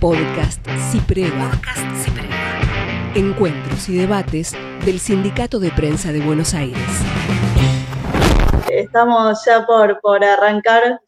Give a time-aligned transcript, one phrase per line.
[0.00, 1.50] Podcast Cipreva.
[3.14, 4.56] Encuentros y debates
[4.86, 6.80] del Sindicato de Prensa de Buenos Aires.
[8.70, 10.98] Estamos ya por, por arrancar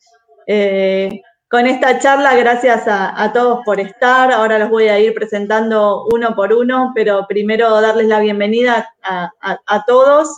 [0.46, 2.34] eh, con esta charla.
[2.34, 4.30] Gracias a, todos por estar.
[4.30, 9.84] Ahora los voy a ir presentando uno por uno, pero primero darles la bienvenida a,
[9.86, 10.28] todos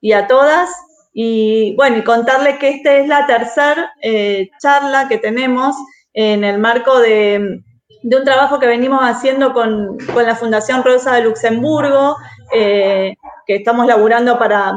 [0.00, 0.68] y a todas.
[1.12, 5.76] Y bueno, y contarles que esta es la tercera eh, charla que tenemos
[6.12, 7.62] en el marco de,
[8.02, 12.16] un trabajo que venimos haciendo con, la Fundación Rosa de Luxemburgo,
[12.52, 13.14] eh,
[13.46, 14.72] que estamos laburando para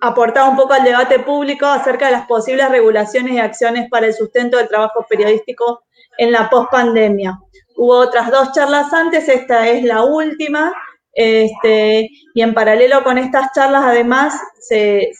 [0.00, 4.14] aportar un poco al debate público acerca de las posibles regulaciones y acciones para el
[4.14, 5.82] sustento del trabajo periodístico
[6.18, 7.38] en la pospandemia.
[7.76, 10.72] Hubo otras dos charlas antes, esta es la última,
[11.12, 15.10] este, y en paralelo con estas charlas además se,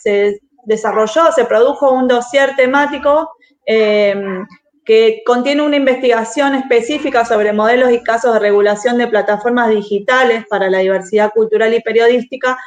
[0.65, 3.31] desarrolló, se produjo un dossier temático
[3.65, 4.15] eh,
[4.85, 10.69] que contiene una investigación específica sobre modelos y casos de regulación de plataformas digitales para
[10.69, 12.57] la diversidad cultural y periodística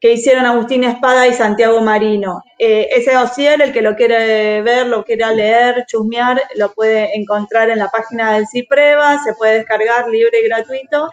[0.00, 2.42] que hicieron Agustín Espada y Santiago Marino.
[2.58, 7.68] Eh, ese dossier, el que lo quiere ver, lo quiera leer, chusmear, lo puede encontrar
[7.68, 11.10] en la página del CIPREVA, se puede descargar libre y gratuito.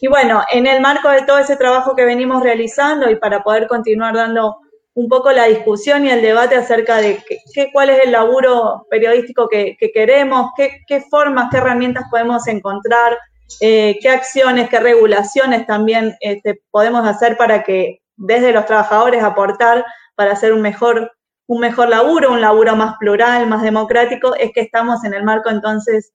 [0.00, 3.66] Y bueno, en el marco de todo ese trabajo que venimos realizando y para poder
[3.66, 4.56] continuar dando
[4.94, 9.48] un poco la discusión y el debate acerca de qué, cuál es el laburo periodístico
[9.48, 13.18] que, queremos, qué, formas, qué herramientas podemos encontrar,
[13.60, 19.84] eh, qué acciones, qué regulaciones también este, podemos hacer para que desde los trabajadores aportar
[20.14, 21.10] para hacer un mejor,
[21.48, 25.50] un mejor laburo, un laburo más plural, más democrático, es que estamos en el marco
[25.50, 26.12] entonces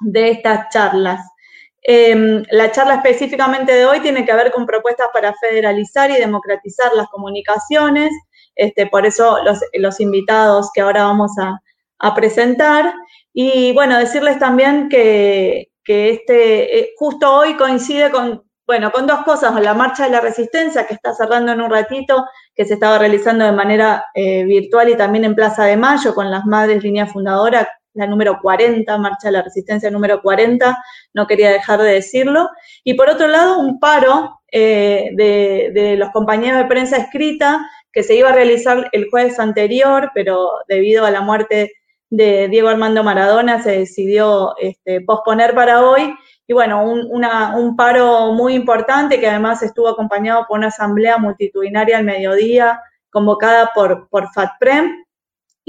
[0.00, 1.20] de estas charlas.
[1.88, 6.92] Em, la charla específicamente de hoy tiene que ver con propuestas para federalizar y democratizar
[6.96, 8.10] las comunicaciones,
[8.56, 9.38] este, por eso
[9.72, 12.92] los, invitados que ahora vamos a, presentar.
[13.32, 19.54] Y bueno, decirles también que, este, eh, justo hoy coincide con, bueno, con dos cosas,
[19.60, 23.44] la marcha de la resistencia que está cerrando en un ratito, que se estaba realizando
[23.44, 27.68] de manera eh, virtual y también en Plaza de Mayo con las madres línea fundadora
[27.96, 30.76] la número 40, Marcha de la Resistencia número 40,
[31.14, 32.48] no quería dejar de decirlo.
[32.84, 38.14] Y por otro lado, un paro eh, de, los compañeros de prensa escrita que se
[38.14, 41.72] iba a realizar el jueves anterior, pero debido a la muerte
[42.10, 46.14] de Diego Armando Maradona se decidió este, posponer para hoy.
[46.46, 51.98] Y bueno, un, un paro muy importante que además estuvo acompañado por una asamblea multitudinaria
[51.98, 52.80] al mediodía
[53.10, 55.05] convocada por, por FATPREM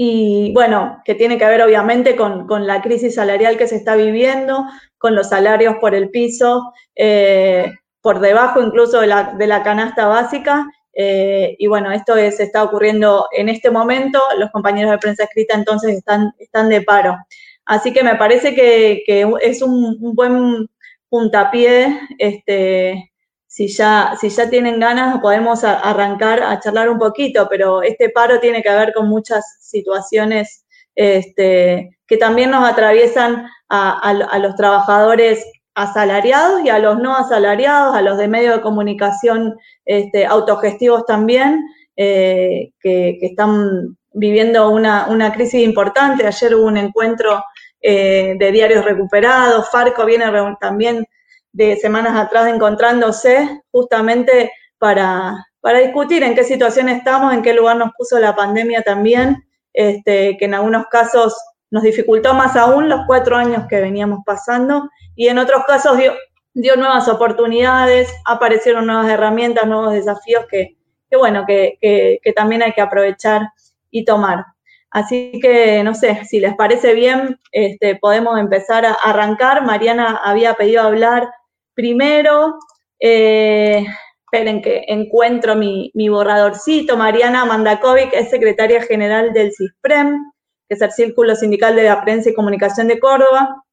[0.00, 4.64] y bueno, que tiene que ver obviamente con, la crisis salarial que se está viviendo,
[4.96, 10.70] con los salarios por el piso, eh, por debajo incluso de la, canasta básica.
[10.94, 14.20] Eh, y bueno, esto se está ocurriendo en este momento.
[14.38, 17.16] Los compañeros de prensa escrita entonces están, están de paro.
[17.64, 19.02] Así que me parece que,
[19.42, 20.68] es un, un, buen
[21.08, 23.07] puntapié este,
[23.48, 28.38] si ya, si ya tienen ganas, podemos arrancar a charlar un poquito, pero este paro
[28.40, 35.44] tiene que ver con muchas situaciones este, que también nos atraviesan a, los trabajadores
[35.74, 41.64] asalariados y a los no asalariados, a los de medios de comunicación este, autogestivos también,
[41.96, 46.26] eh, que, están viviendo una, crisis importante.
[46.26, 47.42] Ayer hubo un encuentro
[47.80, 50.26] eh, de diarios recuperados, Farco viene
[50.60, 51.06] también
[51.52, 57.76] de semanas atrás encontrándose justamente para, para discutir en qué situación estamos, en qué lugar
[57.76, 61.36] nos puso la pandemia también, este, que en algunos casos
[61.70, 66.12] nos dificultó más aún los cuatro años que veníamos pasando y en otros casos dio,
[66.54, 70.76] dio nuevas oportunidades, aparecieron nuevas herramientas, nuevos desafíos que,
[71.16, 73.42] bueno, que, que, también hay que aprovechar
[73.90, 74.44] y tomar.
[74.90, 79.64] Así que, no sé, si les parece bien, este, podemos empezar a arrancar.
[79.64, 81.28] Mariana había pedido hablar
[81.74, 82.58] primero.
[83.00, 83.86] Eh,
[84.24, 86.96] esperen que encuentro mi, borradorcito.
[86.96, 90.32] Mariana Mandakovic es secretaria general del CISPREM,
[90.68, 93.64] que es el Círculo Sindical de la Prensa y Comunicación de Córdoba.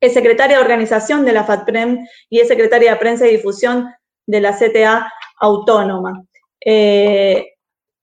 [0.00, 3.88] Es secretaria de organización de la FATPREM y es secretaria de Prensa y Difusión
[4.26, 6.24] de la CTA Autónoma.
[6.64, 7.52] Eh,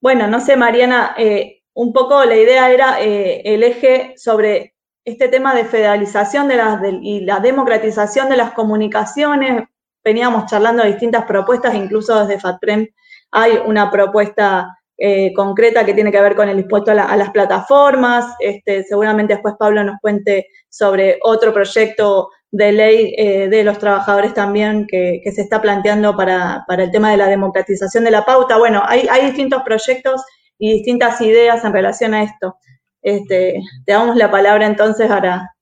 [0.01, 4.75] bueno, no sé, Mariana, eh, un poco la idea era eh, el eje sobre
[5.05, 9.63] este tema de federalización de las, y la democratización de las comunicaciones.
[10.03, 12.87] Veníamos charlando de distintas propuestas, incluso desde FATPREM
[13.31, 18.35] hay una propuesta eh, concreta que tiene que ver con el impuesto a, las plataformas.
[18.39, 24.33] Este, seguramente después Pablo nos cuente sobre otro proyecto de ley eh, de los trabajadores
[24.33, 28.57] también que, se está planteando para, el tema de la democratización de la pauta.
[28.57, 30.21] Bueno, hay, hay distintos proyectos
[30.59, 32.57] y distintas ideas en relación a esto.
[33.01, 35.55] Este, te damos la palabra entonces para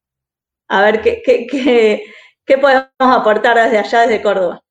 [0.68, 1.22] a ver qué,
[2.48, 4.64] ¿Qué podemos aportar desde allá, desde Córdoba?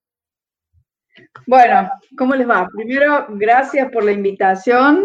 [1.46, 2.66] Bueno, ¿cómo les va?
[2.74, 5.04] Primero, gracias por la invitación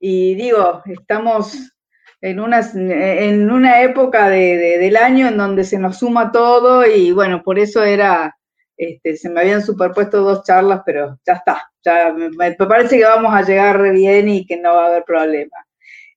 [0.00, 1.72] y digo, estamos
[2.20, 7.40] en una, en una época del año en donde se nos suma todo y bueno,
[7.44, 8.36] por eso era,
[8.76, 13.32] este, se me habían superpuesto dos charlas, pero ya está, ya me, parece que vamos
[13.34, 15.56] a llegar bien y que no va a haber problema.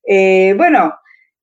[0.05, 0.93] Eh, bueno,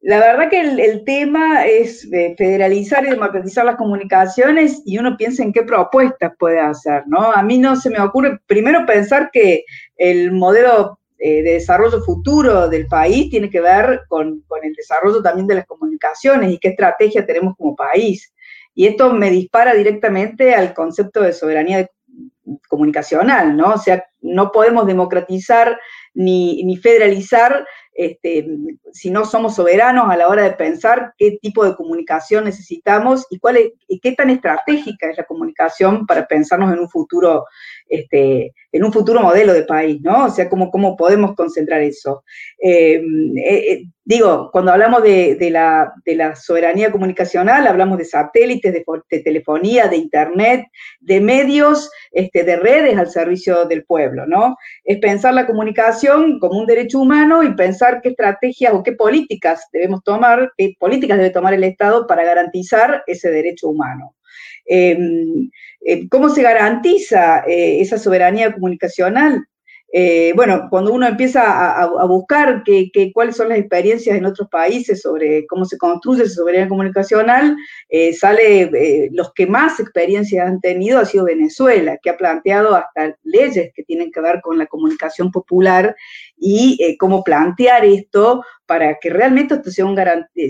[0.00, 5.53] la verdad que el, tema es federalizar y democratizar las comunicaciones y uno piensa en
[5.53, 7.32] qué propuestas puede hacer, ¿no?
[7.32, 9.65] A mí no se me ocurre, primero pensar que
[9.97, 15.49] el modelo eh, de desarrollo futuro del país tiene que ver con, el desarrollo también
[15.49, 18.32] de las comunicaciones y qué estrategia tenemos como país.
[18.73, 21.88] Y esto me dispara directamente al concepto de soberanía
[22.69, 23.75] comunicacional, ¿no?
[23.75, 25.79] O sea, no podemos democratizar
[26.15, 27.65] ni, ni federalizar
[27.99, 28.47] este,
[28.93, 33.41] si no somos soberanos a la hora de pensar qué tipo de comunicación necesitamos y,
[33.41, 33.59] cuál
[33.89, 37.45] y qué tan estratégica es la comunicación para pensarnos en un futuro,
[37.88, 40.26] este, en un futuro modelo de país, ¿no?
[40.26, 42.23] O sea, cómo, podemos concentrar eso.
[42.62, 43.02] Eh,
[43.37, 49.96] eh, eh, digo, cuando hablamos de, la, soberanía comunicacional, hablamos de satélites, de, telefonía, de
[49.96, 50.67] internet,
[51.00, 54.56] de medios, este, de redes al servicio del pueblo, ¿no?
[54.85, 59.67] Es pensar la comunicación como un derecho humano y pensar qué estrategias o qué políticas
[59.73, 64.14] debemos tomar, qué políticas debe tomar el Estado para garantizar ese derecho humano.
[64.69, 65.50] Em, em,
[66.11, 69.46] ¿Cómo se garantiza eh, esa soberanía comunicacional?
[69.90, 72.62] Eh, bueno, cuando uno empieza a, buscar
[73.14, 77.56] cuáles son las experiencias en otros países sobre cómo se construye esa soberanía comunicacional,
[77.88, 82.75] eh, sale, eh, los que más experiencias han tenido ha sido Venezuela, que ha planteado
[82.75, 85.96] hasta leyes que tienen que ver con la comunicación popular
[86.37, 89.96] y cómo plantear esto para que realmente esto sea, un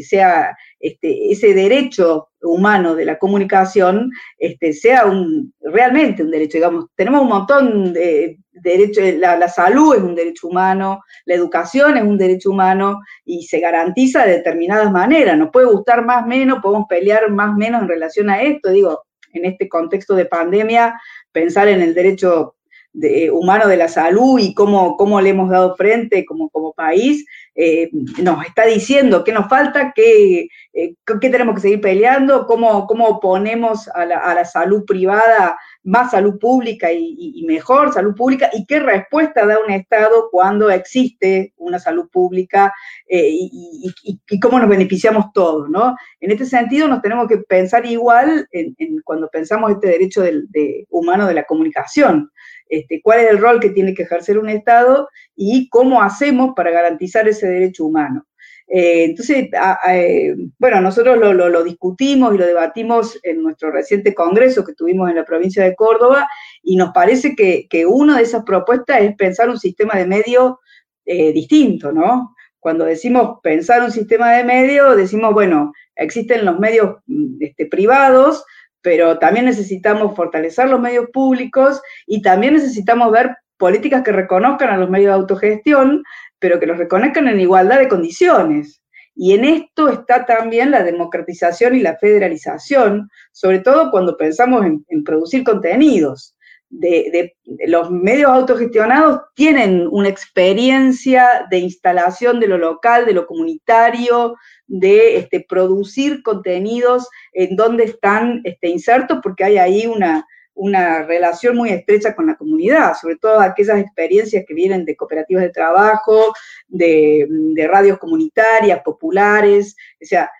[0.02, 6.58] sea este, ese derecho humano de la comunicación este, sea un, realmente un derecho.
[6.58, 12.02] Digamos, tenemos un montón de derechos, la, salud es un derecho humano, la educación es
[12.02, 15.36] un derecho humano y se garantiza de determinadas maneras.
[15.36, 18.70] Nos puede gustar más menos, podemos pelear más menos en relación a esto.
[18.70, 20.98] Digo, en este contexto de pandemia,
[21.32, 22.54] pensar en el derecho
[22.92, 27.24] de, humano de la salud y cómo, cómo le hemos dado frente como, como país,
[27.60, 27.90] eh,
[28.22, 33.88] nos está diciendo qué nos falta, qué, eh, tenemos que seguir peleando, cómo, cómo ponemos
[33.88, 39.58] a la, salud privada más salud pública y, mejor salud pública y qué respuesta da
[39.58, 42.72] un Estado cuando existe una salud pública
[43.08, 45.96] eh, y, cómo nos beneficiamos todos, ¿no?
[46.20, 51.26] En este sentido nos tenemos que pensar igual en, cuando pensamos este derecho de, humano
[51.26, 52.30] de la comunicación.
[52.68, 56.70] Este, cuál es el rol que tiene que ejercer un Estado y cómo hacemos para
[56.70, 58.26] garantizar ese derecho humano.
[58.70, 59.48] Eh, entonces,
[59.88, 65.16] eh, bueno, nosotros lo, discutimos y lo debatimos en nuestro reciente congreso que tuvimos en
[65.16, 66.28] la provincia de Córdoba
[66.62, 70.60] y nos parece que, una de esas propuestas es pensar un sistema de medio
[71.06, 72.34] eh, distinto, ¿no?
[72.60, 78.44] Cuando decimos pensar un sistema de medio, decimos, bueno, existen los medios mm, este, privados,
[78.88, 84.78] pero también necesitamos fortalecer los medios públicos y también necesitamos ver políticas que reconozcan a
[84.78, 86.02] los medios de autogestión,
[86.38, 88.80] pero que los reconozcan en igualdad de condiciones.
[89.14, 95.04] Y en esto está también la democratización y la federalización, sobre todo cuando pensamos en,
[95.04, 96.34] producir contenidos.
[96.70, 97.34] De,
[97.66, 105.16] los medios autogestionados tienen una experiencia de instalación de lo local, de lo comunitario, de
[105.16, 110.26] este, producir contenidos en donde están este, insertos, porque hay ahí una,
[110.58, 115.44] una relación muy estrecha con la comunidad, sobre todo aquellas experiencias que vienen de cooperativas
[115.44, 116.34] de trabajo,
[116.66, 117.26] de,
[117.70, 120.30] radios comunitarias, populares, o sea,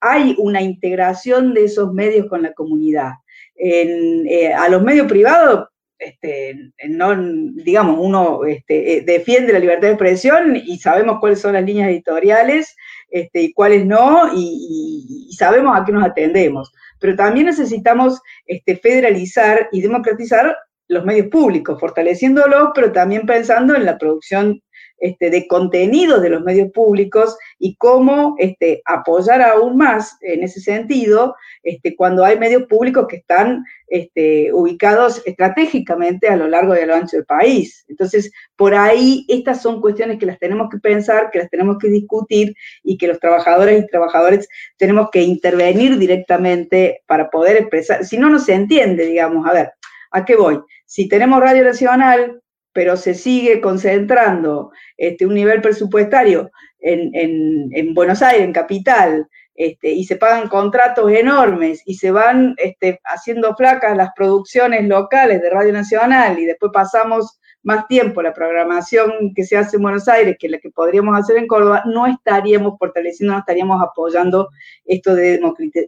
[0.00, 3.12] hay una integración de esos medios con la comunidad.
[3.54, 9.94] Eh, a los medios privados, este, no, digamos, uno este, eh, defiende la libertad de
[9.94, 12.76] expresión y sabemos cuáles son las líneas editoriales
[13.10, 16.72] este, y cuáles no, y sabemos a qué nos atendemos.
[17.00, 20.56] Pero también necesitamos este, federalizar y democratizar
[20.88, 24.62] los medios públicos, fortaleciéndolos, pero también pensando en la producción
[25.00, 30.60] este, de contenidos de los medios públicos y cómo este, apoyar aún más en ese
[30.60, 36.80] sentido este, cuando hay medios públicos que están este, ubicados estratégicamente a lo largo y
[36.80, 37.84] a lo ancho del país.
[37.88, 41.88] Entonces, por ahí estas son cuestiones que las tenemos que pensar, que las tenemos que
[41.88, 48.04] discutir y que los trabajadores y trabajadores tenemos que intervenir directamente para poder expresar.
[48.04, 49.70] Si no, no se entiende, digamos, a ver,
[50.10, 50.60] ¿a qué voy?
[50.84, 58.44] Si tenemos Radio Nacional, pero se sigue concentrando este, un nivel presupuestario en, Buenos Aires,
[58.44, 64.10] en capital, este, y se pagan contratos enormes y se van este, haciendo flacas las
[64.14, 69.76] producciones locales de Radio Nacional y después pasamos más tiempo la programación que se hace
[69.76, 73.82] en Buenos Aires que la que podríamos hacer en Córdoba, no estaríamos fortaleciendo, no estaríamos
[73.82, 74.48] apoyando
[74.84, 75.40] esto de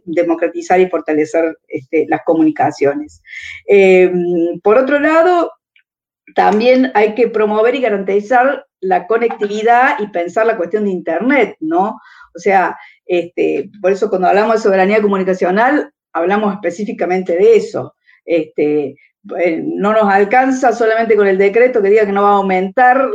[0.05, 3.23] democratizar y fortalecer este, las comunicaciones.
[3.65, 5.51] Em, por otro lado,
[6.35, 11.99] también hay que promover y garantizar la conectividad y pensar la cuestión de Internet, ¿no?
[12.35, 17.95] O sea, este, por eso cuando hablamos de soberanía comunicacional, hablamos específicamente de eso.
[18.25, 18.95] Este,
[19.37, 23.07] eh, no nos alcanza solamente con el decreto que diga que no va a aumentar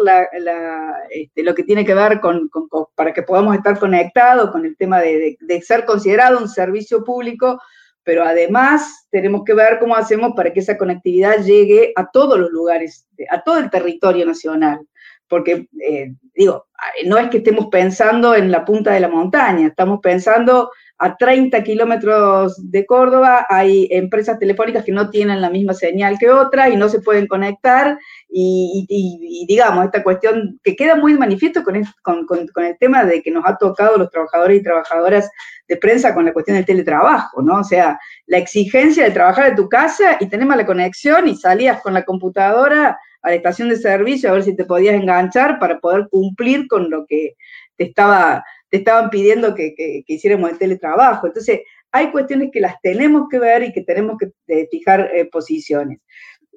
[1.11, 2.49] este, lo que tiene que ver con,
[2.95, 7.61] para que podamos estar conectados con el tema de, ser considerado un servicio público,
[8.07, 12.53] pero además tenemos que ver cómo hacemos para que esa conectividad llegue a todos los
[12.53, 14.87] lugares, a todo el territorio nacional.
[15.27, 16.67] Porque, eh, digo,
[17.05, 21.63] no es que estemos pensando en la punta de la montaña, estamos pensando a 30
[21.63, 26.77] kilómetros de Córdoba hay empresas telefónicas que no tienen la misma señal que otras y
[26.77, 27.99] no se pueden conectar.
[28.31, 32.27] Y, digamos, esta cuestión que queda muy manifiesto con el, con,
[32.65, 35.31] el tema de que nos ha tocado los trabajadores y trabajadoras
[35.69, 37.61] de prensa con la cuestión del teletrabajo, ¿no?
[37.61, 41.83] O sea, la exigencia de trabajar de tu casa y tener la conexión y salías
[41.83, 45.79] con la computadora a la estación de servicio a ver si te podías enganchar para
[45.79, 47.35] poder cumplir con lo que
[47.77, 49.75] te estaba te estaban pidiendo que,
[50.07, 51.27] hiciéramos el teletrabajo.
[51.27, 51.61] Entonces,
[51.93, 55.99] hay cuestiones que las tenemos que ver y que tenemos que fijar eh, posiciones.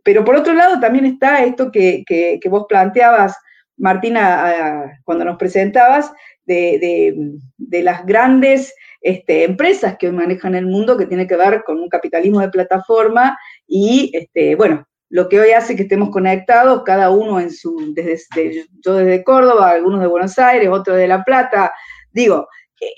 [0.03, 3.35] Pero por otro lado, también está esto que, vos planteabas,
[3.77, 6.11] Martina, cuando nos presentabas,
[6.49, 11.79] de, las grandes este, empresas que hoy manejan el mundo, que tiene que ver con
[11.79, 13.37] un capitalismo de plataforma
[13.67, 18.65] y, este, bueno, lo que hoy hace que estemos conectados, cada uno en su, desde,
[18.85, 21.73] yo desde Córdoba, algunos de Buenos Aires, otros de La Plata,
[22.11, 22.47] Digo,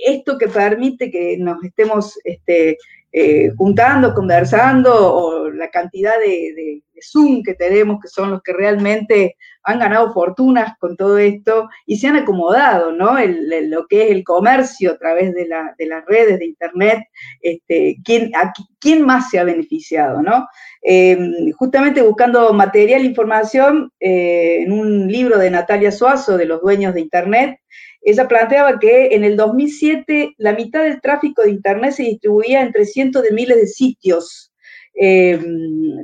[0.06, 2.78] esto que permite que nos estemos este,
[3.14, 9.36] eh, juntando, conversando, o la cantidad de, Zoom que tenemos, que son los que realmente
[9.64, 13.18] han ganado fortunas con todo esto y se han acomodado, ¿no?
[13.20, 17.00] lo que es el comercio a través de, las redes de Internet,
[17.42, 18.32] este, ¿quién,
[18.80, 20.48] ¿quién más se ha beneficiado, ¿no?
[20.84, 26.94] Em, justamente buscando material, información, eh, en un libro de Natalia Suazo, de los dueños
[26.94, 27.60] de Internet,
[28.02, 32.86] ella planteaba que en el 2007 la mitad del tráfico de Internet se distribuía entre
[32.86, 34.52] cientos de miles de sitios
[34.94, 35.40] eh,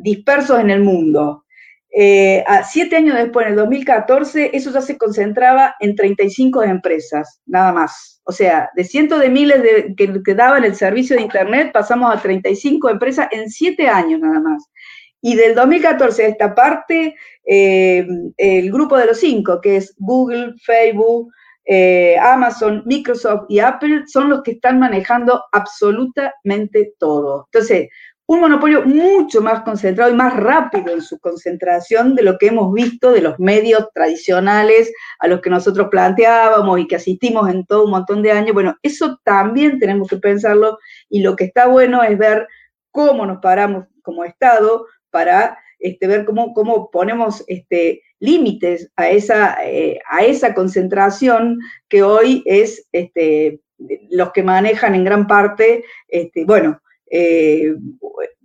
[0.01, 1.43] dispersos en el mundo.
[1.99, 7.41] Eh, a siete años después, en el 2014, eso ya se concentraba en 35 empresas,
[7.45, 8.21] nada más.
[8.23, 12.21] O sea, de cientos de miles de, que, daban el servicio de Internet, pasamos a
[12.21, 14.69] 35 empresas en siete años nada más.
[15.21, 18.05] Y del 2014 a esta parte, eh,
[18.37, 21.31] el grupo de los cinco, que es Google, Facebook,
[21.69, 27.49] eh, Amazon, Microsoft y Apple son los que están manejando absolutamente todo.
[27.51, 27.89] Entonces,
[28.25, 32.73] un monopolio mucho más concentrado y más rápido en su concentración de lo que hemos
[32.73, 37.83] visto de los medios tradicionales a los que nosotros planteábamos y que asistimos en todo
[37.83, 38.53] un montón de años.
[38.53, 40.77] Bueno, eso también tenemos que pensarlo
[41.09, 42.47] y lo que está bueno es ver
[42.91, 49.57] cómo nos paramos como Estado para este, ver cómo, cómo ponemos este, límites a esa,
[49.63, 53.61] eh, a esa concentración que hoy es este,
[54.09, 57.75] los que manejan en gran parte, este, bueno, eh,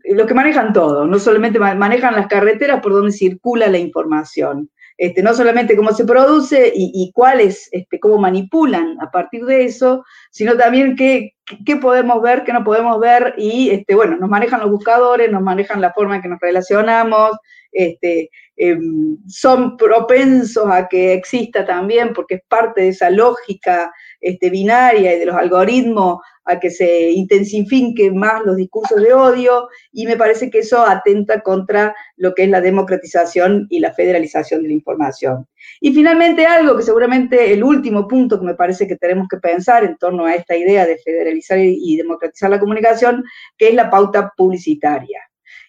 [0.05, 4.71] los que manejan todo, no solamente manejan las carreteras por donde circula la información.
[4.99, 10.57] Este, no solamente cómo se produce y, cuáles, cómo manipulan a partir de eso, sino
[10.57, 15.31] también qué, qué podemos ver, qué no podemos ver, y bueno, nos manejan los buscadores,
[15.31, 17.33] nos manejan la forma en que nos relacionamos,
[17.73, 18.31] este,
[18.71, 25.15] em, son propensos a que exista también, porque es parte de esa lógica este, binaria
[25.15, 30.17] y de los algoritmos, a que se intensifiquen más los discursos de odio, y me
[30.17, 34.75] parece que eso atenta contra lo que es la democratización y la federalización de la
[34.75, 35.47] información.
[35.81, 39.85] Y finalmente algo que seguramente el último punto que me parece que tenemos que pensar
[39.85, 43.25] en torno a esta idea de federalizar y democratizar la comunicación,
[43.59, 45.21] que es la pauta publicitaria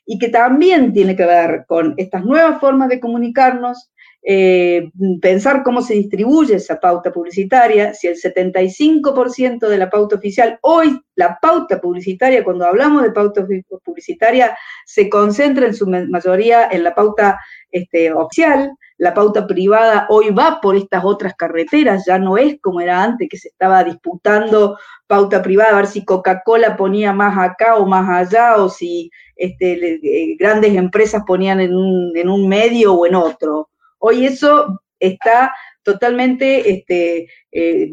[0.05, 3.91] y que también tiene que ver con estas nuevas formas de comunicarnos,
[4.25, 4.89] eh,
[5.21, 11.01] pensar cómo se distribuye esa pauta publicitaria, si el 75% de la pauta oficial, hoy
[11.15, 13.45] la pauta publicitaria, cuando hablamos de pauta
[13.83, 17.37] publicitaria, se concentra en su mayoría en la pauta
[17.69, 22.79] este, oficial, la pauta privada hoy va por estas otras carreteras, ya no es como
[22.79, 24.77] era antes, que se estaba disputando
[25.07, 29.73] pauta privada, a ver si Coca-Cola ponía más acá o más allá, o si este,
[29.73, 33.69] eh, grandes empresas ponían en un, en un medio o en otro.
[34.05, 37.89] Hoy eso está totalmente, este, eh,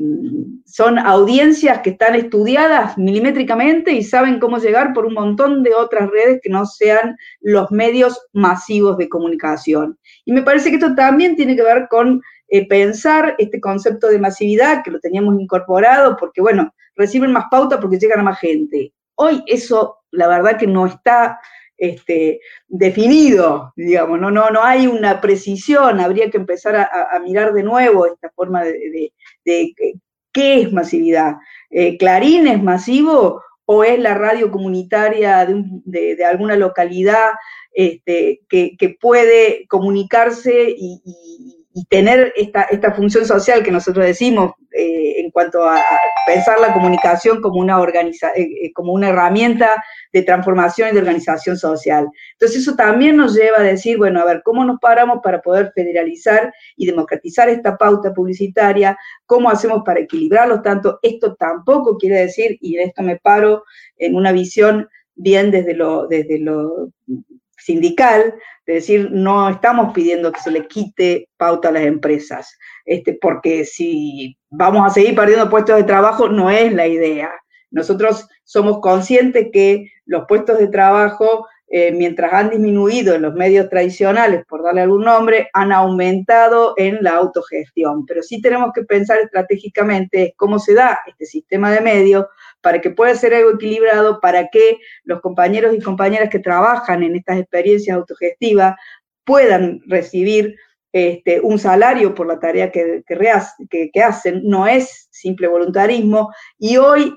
[0.67, 6.11] son audiencias que están estudiadas milimétricamente y saben cómo llegar por un montón de otras
[6.11, 10.01] redes que no sean los medios masivos de comunicación.
[10.25, 14.19] Y me parece que esto también tiene que ver con eh, pensar este concepto de
[14.19, 18.93] masividad, que lo teníamos incorporado, porque bueno, reciben más pauta porque llegan a más gente.
[19.15, 21.39] Hoy eso, la verdad que no está
[21.81, 27.63] este, definido, digamos, no, no, no hay una precisión, habría que empezar a, mirar de
[27.63, 29.13] nuevo esta forma de,
[30.33, 31.37] qué es masividad.
[31.71, 37.31] Eh, ¿Clarín es masivo o es la radio comunitaria de, alguna localidad
[37.73, 45.31] este, que, puede comunicarse y tener esta, esta función social que nosotros decimos eh, en
[45.31, 45.83] cuanto a,
[46.27, 49.83] pensar la comunicación como una, eh, eh, como una herramienta
[50.13, 52.09] de transformación y de organización social.
[52.33, 55.73] Entonces eso también nos lleva a decir, bueno, a ver, ¿cómo nos paramos para poder
[55.75, 58.99] federalizar y democratizar esta pauta publicitaria?
[59.27, 60.99] ¿Cómo hacemos para equilibrarlos tanto?
[61.03, 63.65] Esto tampoco quiere decir, y en esto me paro
[63.97, 66.91] en una visión bien desde lo, desde lo
[67.59, 68.35] sindical,
[68.67, 73.65] de decir, no estamos pidiendo que se le quite pauta a las empresas, este, porque
[73.65, 77.31] si vamos a seguir perdiendo puestos de trabajo, no es la idea.
[77.71, 83.69] Nosotros somos conscientes que los puestos de trabajo, eh, mientras han disminuido en los medios
[83.69, 88.05] tradicionales, por darle algún nombre, han aumentado en la autogestión.
[88.07, 92.27] Pero sí tenemos que pensar estratégicamente cómo se da este sistema de medios
[92.61, 97.15] para que pueda ser algo equilibrado, para que los compañeros y compañeras que trabajan en
[97.15, 98.75] estas experiencias autogestivas
[99.25, 100.57] puedan recibir
[100.93, 107.15] este, un salario por la tarea que, que, hacen, no es simple voluntarismo, y hoy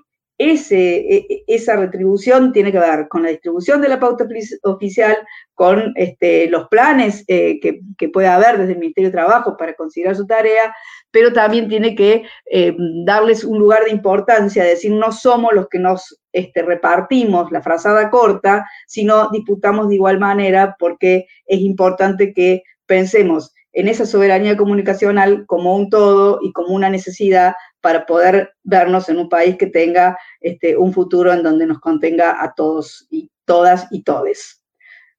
[0.52, 4.26] e, e, esa retribución tiene que ver con la distribución de la pauta
[4.64, 5.18] oficial,
[5.54, 9.74] con este, los planes eh, que, que pueda haber desde el Ministerio de Trabajo para
[9.74, 10.74] considerar su tarea,
[11.12, 15.78] pero también tiene que eh, darles un lugar de importancia, decir, no somos los que
[15.78, 22.64] nos este, repartimos la frazada corta, sino disputamos de igual manera porque es importante que
[22.88, 29.10] pensemos en esa soberanía comunicacional como un todo y como una necesidad para poder vernos
[29.10, 33.30] en un país que tenga este, un futuro en donde nos contenga a todos y
[33.44, 34.64] todas y todes.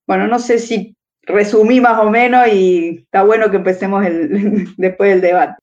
[0.07, 4.03] Bueno, no sé si resumí más o menos y está bueno que empecemos
[4.79, 5.63] después del debate.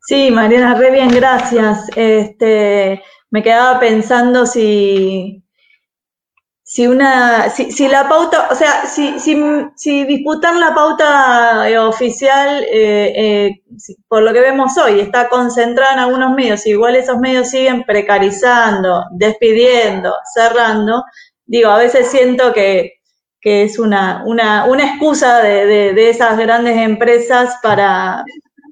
[0.00, 1.86] Sí, Mariana, re bien, gracias.
[1.96, 5.43] Este, me quedaba pensando si,
[6.74, 9.40] si una, si, la pauta, o sea, si, si,
[9.76, 13.62] si disputar la pauta eh, oficial, eh, eh,
[14.08, 19.04] por lo que vemos hoy, está concentrada en algunos medios, igual esos medios siguen precarizando,
[19.12, 21.04] despidiendo, cerrando,
[21.46, 22.94] digo, a veces siento que,
[23.40, 28.24] es una, una, una excusa de, de esas grandes empresas para,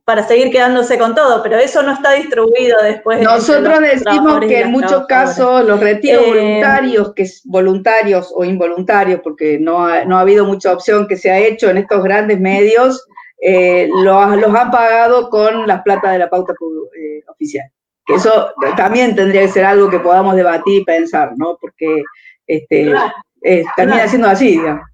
[0.04, 3.20] para seguir quedándose con todo, pero eso no está distribuido después.
[3.22, 9.20] Nosotros decimos que en muchos casos los retiros eh, voluntarios, que es voluntarios o involuntarios,
[9.22, 12.40] porque no ha, no ha habido mucha opción que se ha hecho en estos grandes
[12.40, 13.06] medios,
[13.40, 17.70] eh, los, los, han pagado con las plata de la pauta eh, oficial.
[18.04, 21.56] Que eso también tendría que ser algo que podamos debatir y pensar, ¿no?
[21.60, 22.02] Porque
[22.48, 22.92] este,
[23.76, 24.91] termina siendo así, digamos.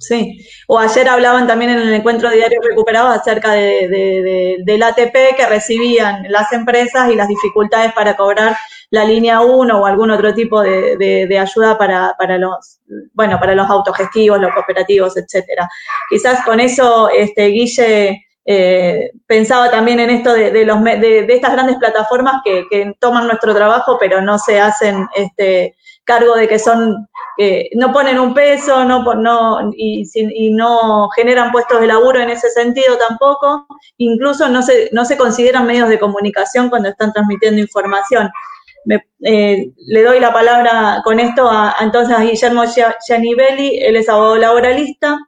[0.00, 0.46] Sí.
[0.66, 6.24] O ayer hablaban también en el encuentro diario recuperado acerca de, del ATP que recibían
[6.28, 8.56] las empresas y las dificultades para cobrar
[8.90, 12.80] la línea 1 o algún otro tipo de, ayuda para, los,
[13.12, 15.68] bueno, para los autogestivos, los cooperativos, etcétera.
[16.08, 21.76] Quizás con eso, este, Guille, eh, pensaba también en esto de, los, de, estas grandes
[21.76, 27.06] plataformas que, que, toman nuestro trabajo, pero no se hacen este, cargo de que son,
[27.76, 32.50] no ponen un peso no, no, y, y, no generan puestos de laburo en ese
[32.50, 38.28] sentido tampoco, incluso no se, no se consideran medios de comunicación cuando están transmitiendo información.
[39.22, 42.64] Eh, le doy la palabra con esto a, entonces a Guillermo
[43.06, 45.18] Gianibelli, él es abogado laboralista,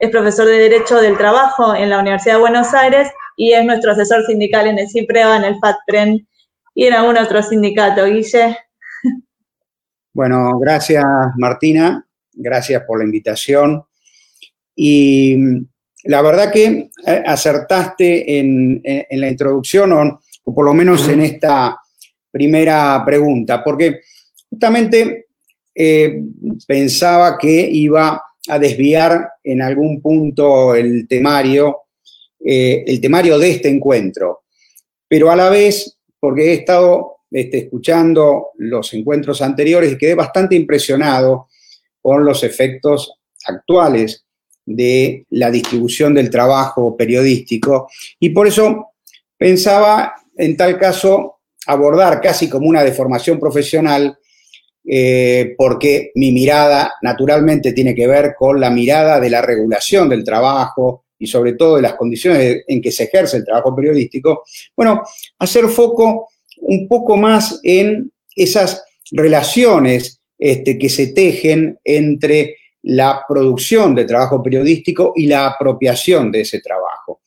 [0.00, 3.92] es profesor de Derecho del Trabajo en la Universidad de Buenos Aires y es nuestro
[3.92, 6.26] asesor sindical en el CIPREVA, en el FATPREN
[6.74, 8.06] y en algún otro sindicato.
[8.06, 8.56] Guille.
[10.12, 11.04] Bueno, gracias
[11.36, 13.84] Martina, gracias por la invitación.
[14.74, 15.36] Y
[16.04, 21.78] la verdad que eh, acertaste en, la introducción, o, por lo menos en esta
[22.30, 24.00] primera pregunta, porque
[24.48, 25.26] justamente
[25.74, 26.22] eh,
[26.66, 31.82] pensaba que iba a desviar en algún punto el temario,
[32.44, 34.42] eh, el temario de este encuentro,
[35.06, 40.56] pero a la vez, porque he estado este, escuchando los encuentros anteriores y quedé bastante
[40.56, 41.48] impresionado
[42.00, 43.12] con los efectos
[43.44, 44.24] actuales
[44.64, 47.88] de la distribución del trabajo periodístico.
[48.18, 48.92] Y por eso
[49.36, 54.16] pensaba en tal caso abordar casi como una deformación profesional
[54.84, 60.24] eh, porque mi mirada naturalmente tiene que ver con la mirada de la regulación del
[60.24, 64.42] trabajo y sobre todo de las condiciones en que se ejerce el trabajo periodístico,
[64.74, 65.02] bueno,
[65.38, 66.30] hacer foco
[66.70, 74.40] un poco más en esas relaciones este, que se tejen entre la producción de trabajo
[74.40, 77.22] periodístico y la apropiación de ese trabajo.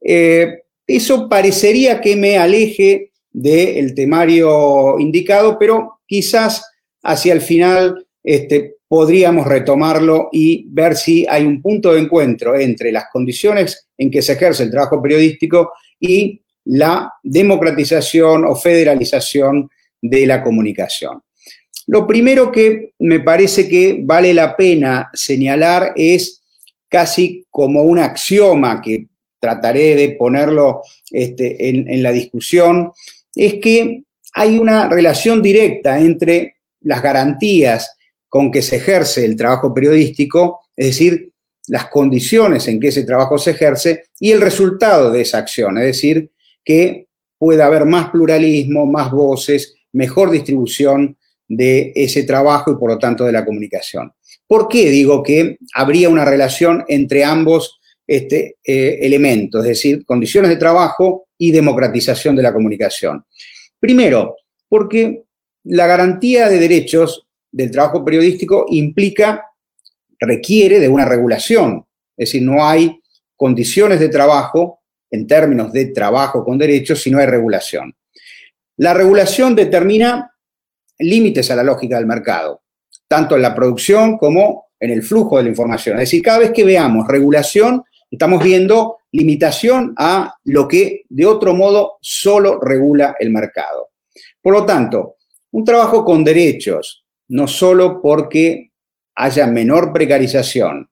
[0.00, 6.64] Eh, eso parecería que me aleje del temario indicado, pero quizás
[7.04, 12.90] hacia el final este, podríamos retomarlo y ver si hay un punto de encuentro entre
[12.90, 20.26] las condiciones en que se ejerce el trabajo periodístico y la democratización o federalización de
[20.26, 21.22] la comunicación.
[21.86, 26.42] Lo primero que me parece que vale la pena señalar es
[26.88, 29.06] casi como un axioma que
[29.40, 32.92] trataré de ponerlo este, en la discusión,
[33.34, 34.02] es que
[34.34, 37.96] hay una relación directa entre las garantías
[38.28, 41.32] con que se ejerce el trabajo periodístico, es decir,
[41.68, 45.84] las condiciones en que ese trabajo se ejerce y el resultado de esa acción, es
[45.84, 46.30] decir,
[46.68, 47.06] que
[47.38, 51.16] pueda haber más pluralismo, más voces, mejor distribución
[51.48, 54.12] de ese trabajo y por lo tanto de la comunicación.
[54.46, 60.50] ¿Por qué digo que habría una relación entre ambos este, eh, elementos, es decir, condiciones
[60.50, 63.24] de trabajo y democratización de la comunicación?
[63.80, 64.36] Primero,
[64.68, 65.22] porque
[65.64, 69.42] la garantía de derechos del trabajo periodístico implica,
[70.20, 73.00] requiere de una regulación, es decir, no hay
[73.36, 74.77] condiciones de trabajo
[75.10, 77.94] en términos de trabajo con derechos si no hay regulación.
[78.76, 80.32] La regulación determina
[80.98, 82.62] límites a la lógica del mercado,
[83.06, 85.96] tanto en la producción como en el flujo de la información.
[85.96, 91.54] Es decir, cada vez que veamos regulación, estamos viendo limitación a lo que de otro
[91.54, 93.90] modo solo regula el mercado.
[94.40, 95.16] Por lo tanto,
[95.50, 98.72] un trabajo con derechos, no solo porque
[99.14, 100.88] haya menor precarización,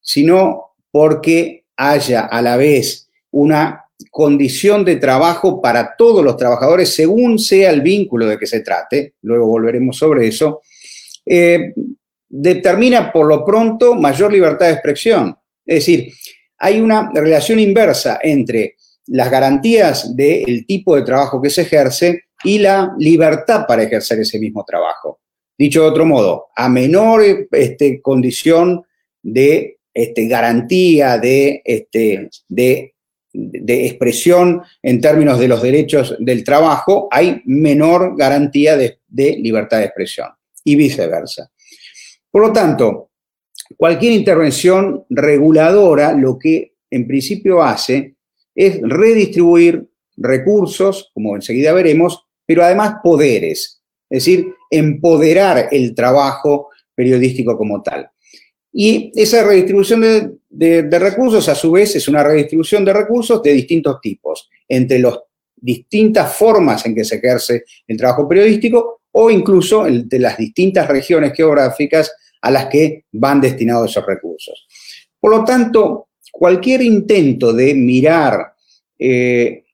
[0.00, 7.38] sino porque haya a la vez una condición de trabajo para todos los trabajadores, según
[7.38, 10.62] sea el vínculo de que se trate, luego volveremos sobre eso,
[11.26, 11.74] eh,
[12.28, 15.36] determina por lo pronto mayor libertad de expresión.
[15.66, 16.12] Es decir,
[16.58, 22.58] hay una relación inversa entre las garantías del tipo de trabajo que se ejerce y
[22.58, 25.20] la libertad para ejercer ese mismo trabajo.
[25.58, 28.82] Dicho de otro modo, a menor este, condición
[29.22, 32.94] de este, garantía, de, este, de,
[33.32, 39.84] expresión en términos de los derechos del trabajo, hay menor garantía de, de libertad de
[39.84, 40.28] expresión
[40.64, 41.50] y viceversa.
[42.30, 43.10] Por lo tanto,
[43.76, 48.16] cualquier intervención reguladora lo que en principio hace
[48.54, 57.56] es redistribuir recursos, como enseguida veremos, pero además poderes, es decir, empoderar el trabajo periodístico
[57.56, 58.10] como tal.
[58.72, 64.00] Y esa redistribución de, recursos, a su vez, es una redistribución de recursos de distintos
[64.00, 65.18] tipos, entre las
[65.56, 71.32] distintas formas en que se ejerce el trabajo periodístico o incluso de las distintas regiones
[71.34, 74.66] geográficas a las que van destinados esos recursos.
[75.18, 78.54] Por lo tanto, cualquier intento de mirar
[78.98, 79.64] eh,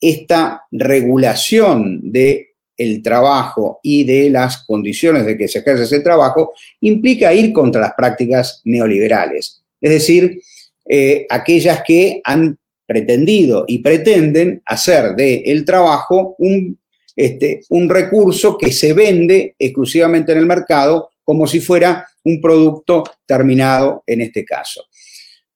[0.00, 2.47] esta regulación del
[2.78, 7.80] el trabajo y de las condiciones de que se ejerce ese trabajo implica ir contra
[7.80, 10.40] las prácticas neoliberales, es decir,
[10.88, 16.78] eh, aquellas que han pretendido y pretenden hacer del el trabajo un,
[17.14, 23.04] este, un recurso que se vende exclusivamente en el mercado como si fuera un producto
[23.26, 24.86] terminado en este caso.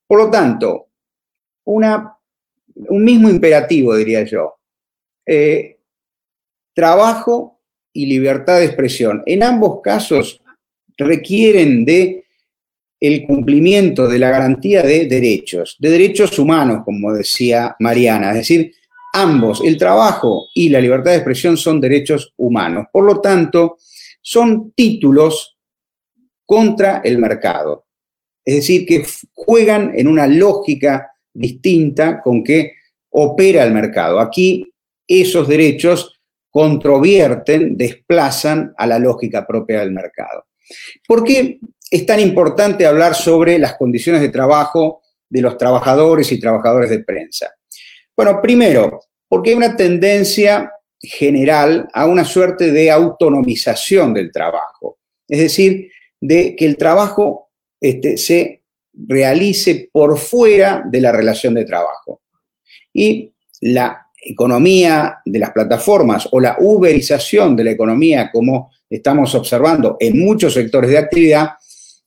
[0.06, 0.88] Por lo tanto,
[1.64, 2.18] una
[2.74, 4.56] un mismo imperativo, diría yo.
[5.26, 5.78] Eh,
[6.74, 7.60] trabajo
[7.92, 9.22] y libertad de expresión.
[9.26, 10.40] En ambos casos
[10.96, 12.24] requieren de
[13.00, 18.30] el cumplimiento de la garantía de derechos, de derechos humanos, como decía Mariana.
[18.30, 18.72] Es decir,
[19.12, 22.86] ambos, el trabajo y la libertad de expresión son derechos humanos.
[22.92, 23.78] Por lo tanto,
[24.20, 25.56] son títulos
[26.46, 27.86] contra el mercado.
[28.44, 32.72] Es decir, que juegan en una lógica distinta con que
[33.10, 34.20] opera el mercado.
[34.20, 34.72] Aquí
[35.06, 36.11] esos derechos
[36.52, 40.44] controvierten, desplazan a la lógica propia del mercado.
[41.08, 41.58] ¿Por qué
[41.90, 47.02] es tan importante hablar sobre las condiciones de trabajo de los trabajadores y trabajadores de
[47.02, 47.50] prensa?
[48.14, 55.40] Bueno, primero, porque hay una tendencia general a una suerte de autonomización del trabajo, es
[55.40, 58.62] decir, de que el trabajo este, se
[58.92, 62.20] realice por fuera de la relación de trabajo.
[62.92, 69.96] Y la economía de las plataformas o la uberización de la economía, como estamos observando
[69.98, 71.50] en muchos sectores de actividad,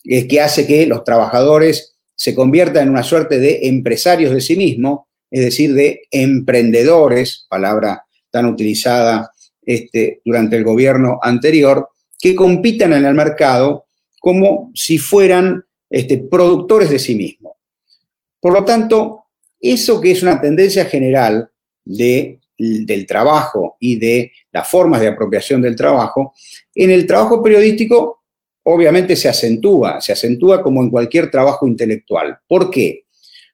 [0.04, 4.56] es que hace que los trabajadores se conviertan en una suerte de empresarios de sí
[4.56, 9.32] mismos, es decir, de emprendedores, palabra tan utilizada
[9.66, 13.88] este, durante el gobierno anterior, que compitan en el mercado
[14.20, 17.54] como si fueran este, productores de sí mismos.
[18.40, 19.26] Por lo tanto,
[19.60, 21.50] eso que es una tendencia general
[21.86, 26.34] de, del trabajo y de las formas de apropiación del trabajo,
[26.74, 28.24] en el trabajo periodístico
[28.68, 32.40] obviamente se acentúa, se acentúa como en cualquier trabajo intelectual.
[32.48, 33.06] ¿Por qué?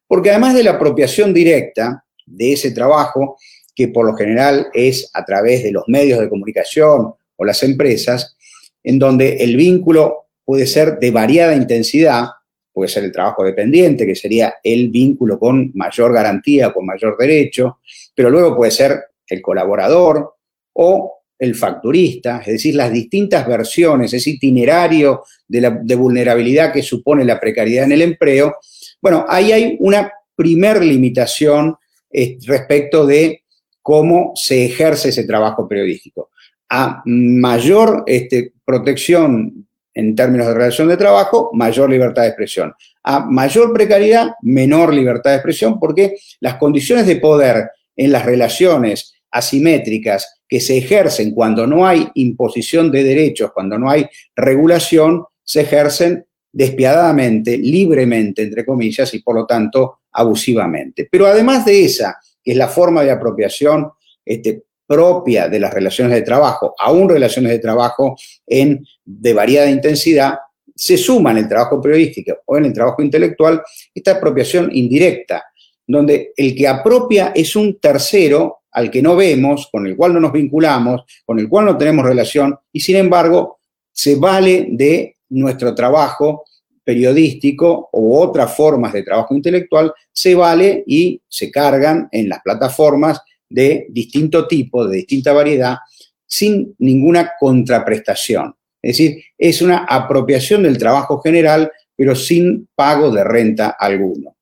[0.08, 3.38] Porque además de la apropiación directa de ese trabajo,
[3.76, 8.38] que por lo general es a través de los medios de comunicación o las empresas,
[8.84, 12.28] en donde el vínculo puede ser de variada intensidad,
[12.74, 17.80] puede ser el trabajo dependiente, que sería el vínculo con mayor garantía, con mayor derecho,
[18.22, 20.36] pero luego puede ser el colaborador
[20.74, 27.40] o el facturista, es decir, las distintas versiones, ese itinerario de, vulnerabilidad que supone la
[27.40, 28.58] precariedad en el empleo.
[29.02, 31.76] Bueno, ahí hay una primer limitación
[32.12, 33.42] eh, respecto de
[33.82, 36.30] cómo se ejerce ese trabajo periodístico.
[36.70, 42.72] A mayor este, protección en términos de relación de trabajo, mayor libertad de expresión.
[43.02, 49.14] A mayor precariedad, menor libertad de expresión, porque las condiciones de poder en las relaciones
[49.30, 55.62] asimétricas que se ejercen cuando no hay imposición de derechos, cuando no hay regulación, se
[55.62, 61.08] ejercen despiadadamente, libremente, entre comillas, y por lo tanto abusivamente.
[61.10, 63.92] Pero además de esa, que es la forma de apropiación
[64.26, 70.40] este, propia de las relaciones de trabajo, aún relaciones de trabajo de variada intensidad,
[70.76, 73.62] se suma en el trabajo periodístico o en el trabajo intelectual
[73.94, 75.44] esta apropiación indirecta,
[75.92, 80.20] donde el que apropia es un tercero al que no vemos, con el cual no
[80.20, 83.60] nos vinculamos, con el cual no tenemos relación, y sin embargo
[83.92, 86.46] se vale de nuestro trabajo
[86.84, 93.22] periodístico u otras formas de trabajo intelectual, se vale y se cargan en las plataformas
[93.50, 95.78] de distinto tipo, de distinta variedad,
[96.26, 98.56] sin ninguna contraprestación.
[98.82, 104.36] Es decir, es una apropiación del trabajo general, pero sin pago de renta alguno.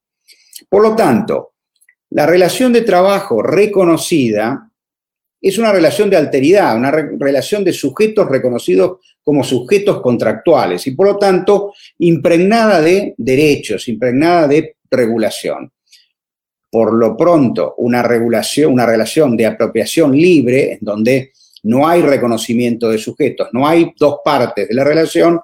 [0.70, 1.54] Por lo tanto,
[2.12, 4.70] la relación de trabajo reconocida
[5.42, 11.08] es una relación de alteridad, una relación de sujetos reconocidos como sujetos contractuales y por
[11.08, 15.72] lo tanto impregnada de derechos, impregnada de regulación.
[16.72, 21.32] Por lo pronto, una regulación, una relación de apropiación libre, en donde
[21.64, 25.40] no hay reconocimiento de sujetos, no hay dos partes de la relación,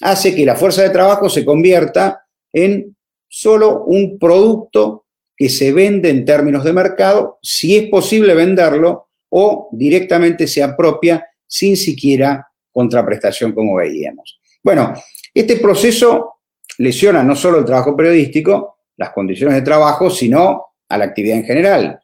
[0.00, 2.96] hace que la fuerza de trabajo se convierta en
[3.36, 9.68] solo un producto que se vende en términos de mercado, si es posible venderlo, o
[9.72, 14.38] directamente se apropia sin siquiera contraprestación, como veíamos.
[14.62, 14.94] Bueno,
[15.34, 16.36] este proceso
[16.78, 21.44] lesiona no solo el trabajo periodístico, las condiciones de trabajo, sino a la actividad en
[21.44, 22.00] general.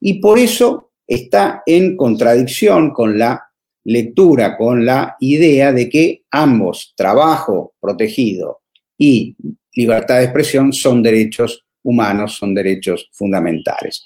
[0.00, 3.44] Y por eso está en contradicción con la
[3.82, 8.60] lectura, con la idea de que ambos, trabajo protegido
[8.96, 9.36] y
[9.74, 14.04] libertad de expresión, son derechos humanos son derechos fundamentales.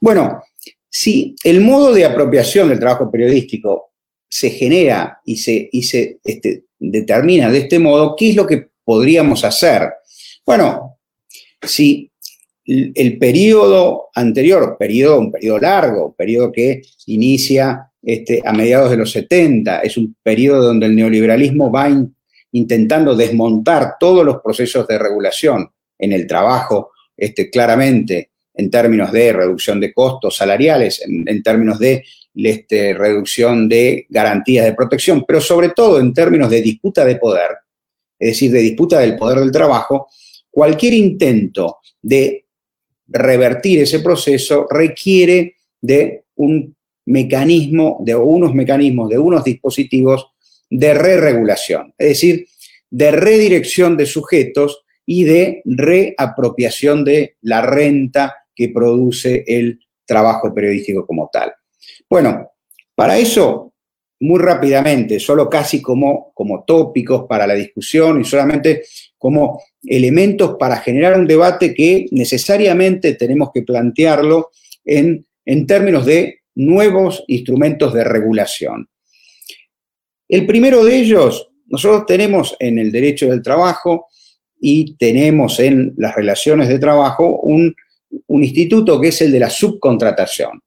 [0.00, 0.42] Bueno,
[0.88, 3.92] si el modo de apropiación del trabajo periodístico
[4.28, 9.90] se genera y se, este, determina de este modo, ¿qué es lo que podríamos hacer?
[10.44, 10.98] Bueno,
[11.62, 12.10] si
[12.64, 14.76] el periodo anterior,
[15.18, 20.16] un periodo largo, un periodo que inicia este, a mediados de los 70, es un
[20.22, 21.88] periodo donde el neoliberalismo va
[22.52, 29.32] intentando desmontar todos los procesos de regulación en el trabajo este, claramente en términos de
[29.32, 35.70] reducción de costos salariales, en, términos de este, reducción de garantías de protección, pero sobre
[35.70, 37.50] todo en términos de disputa de poder,
[38.18, 40.08] es decir, de disputa del poder del trabajo,
[40.50, 42.44] cualquier intento de
[43.08, 46.74] revertir ese proceso requiere de un
[47.06, 50.31] mecanismo, de unos mecanismos, de unos dispositivos
[50.72, 52.46] de re-regulación, es decir,
[52.90, 61.06] de redirección de sujetos y de reapropiación de la renta que produce el trabajo periodístico
[61.06, 61.52] como tal.
[62.08, 62.52] Bueno,
[62.94, 63.74] para eso,
[64.20, 68.84] muy rápidamente, solo casi como, como tópicos para la discusión y solamente
[69.18, 74.50] como elementos para generar un debate que necesariamente tenemos que plantearlo
[74.86, 78.88] en, en términos de nuevos instrumentos de regulación.
[80.32, 84.06] El primero de ellos, nosotros tenemos en el derecho del trabajo
[84.58, 87.76] y tenemos en las relaciones de trabajo un,
[88.28, 90.58] instituto que es el de la subcontratación.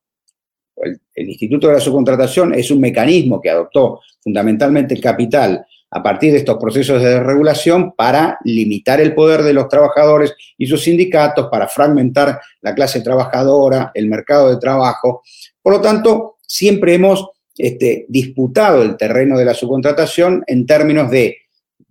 [0.75, 6.03] El, el, Instituto de la Subcontratación es un mecanismo que adoptó fundamentalmente el capital a
[6.03, 10.83] partir de estos procesos de regulación para limitar el poder de los trabajadores y sus
[10.83, 15.23] sindicatos, para fragmentar la clase trabajadora, el mercado de trabajo.
[15.59, 21.37] Por lo tanto, siempre hemos este, disputado el terreno de la subcontratación en términos de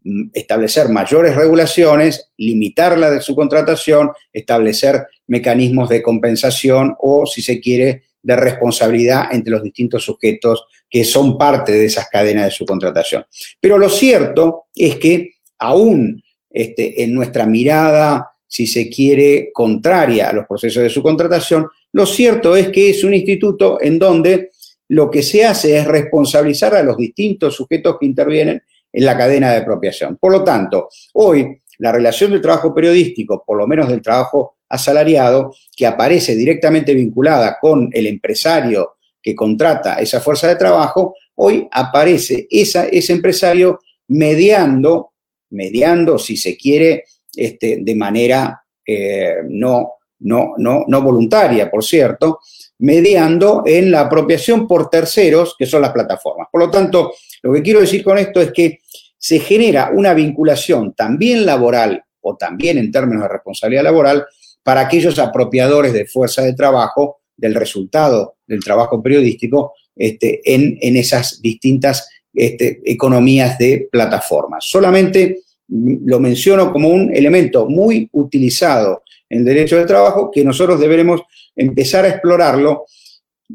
[0.02, 7.60] mm, establecer mayores regulaciones, limitar la de subcontratación, establecer mecanismos de compensación o, si se
[7.60, 13.24] quiere, de responsabilidad entre los distintos sujetos que son parte de esas cadenas de subcontratación.
[13.60, 20.32] Pero lo cierto es que aún este, en nuestra mirada, si se quiere, contraria a
[20.32, 24.50] los procesos de subcontratación, lo cierto es que es un instituto en donde
[24.88, 29.50] lo que se hace es responsabilizar a los distintos sujetos que intervienen en la cadena
[29.50, 30.16] de apropiación.
[30.16, 35.54] Por lo tanto, hoy la relación del trabajo periodístico, por lo menos del trabajo asalariado,
[35.76, 42.46] que aparece directamente vinculada con el empresario que contrata esa fuerza de trabajo, hoy aparece
[42.50, 45.12] ese empresario mediando,
[45.50, 52.40] mediando, si se quiere, este, de manera eh, no, no, no, no voluntaria, por cierto,
[52.78, 56.48] mediando en la apropiación por terceros, que son las plataformas.
[56.50, 58.80] Por lo tanto, lo que quiero decir con esto es que
[59.16, 64.24] se genera una vinculación también laboral o también en términos de responsabilidad laboral
[64.62, 71.40] para aquellos apropiadores de fuerza de trabajo del resultado del trabajo periodístico este, en, esas
[71.40, 74.64] distintas este, economías de plataformas.
[74.68, 80.80] Solamente lo menciono como un elemento muy utilizado en el derecho de trabajo que nosotros
[80.80, 81.22] deberemos
[81.56, 82.86] empezar a explorarlo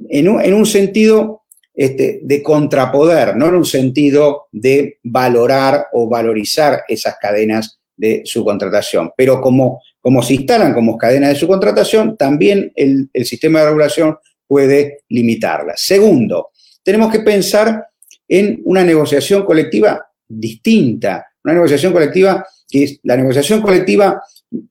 [0.09, 7.15] en un, sentido este, de contrapoder, no en un sentido de valorar o valorizar esas
[7.19, 9.11] cadenas de subcontratación.
[9.17, 14.17] Pero como, como se instalan como cadenas de subcontratación, también el, el sistema de regulación
[14.47, 15.81] puede limitarlas.
[15.81, 16.49] Segundo,
[16.83, 17.87] tenemos que pensar
[18.27, 24.21] en una negociación colectiva distinta, una negociación colectiva que es la negociación colectiva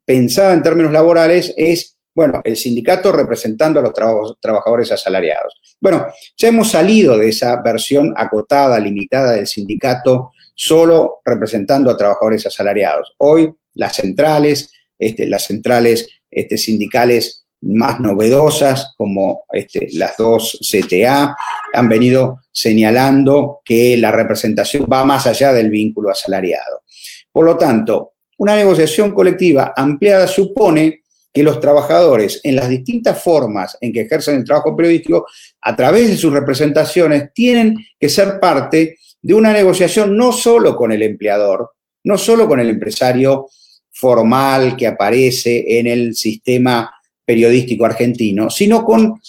[0.05, 5.55] pensada en términos laborales es bueno, el sindicato representando a los trabajadores asalariados.
[5.81, 6.05] Bueno,
[6.37, 13.15] ya hemos salido de esa versión acotada, limitada del sindicato, solo representando a trabajadores asalariados.
[13.19, 21.37] Hoy las centrales, este, las centrales este, sindicales más novedosas, como este, las dos CTA,
[21.73, 26.83] han venido señalando que la representación va más allá del vínculo asalariado.
[27.31, 31.03] Por lo tanto, una negociación colectiva ampliada supone
[31.39, 35.25] que los trabajadores, en las distintas formas en que ejercen el trabajo periodístico,
[35.61, 40.91] a través de sus representaciones, tienen que ser parte de una negociación no solo con
[40.91, 43.47] el empleador, no solo con el empresario
[43.93, 46.93] formal que aparece en el sistema
[47.25, 49.21] periodístico argentino, sino con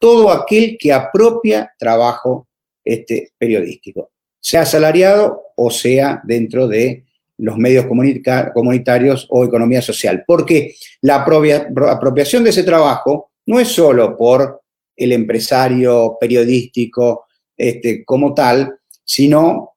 [0.00, 2.48] todo aquel que apropia trabajo
[2.82, 7.04] este, periodístico, sea asalariado o sea dentro de
[7.38, 14.16] los medios comunitarios o economía social, porque la apropiación de ese trabajo no es solo
[14.16, 14.62] por
[14.96, 19.76] el empresario periodístico este, como tal, sino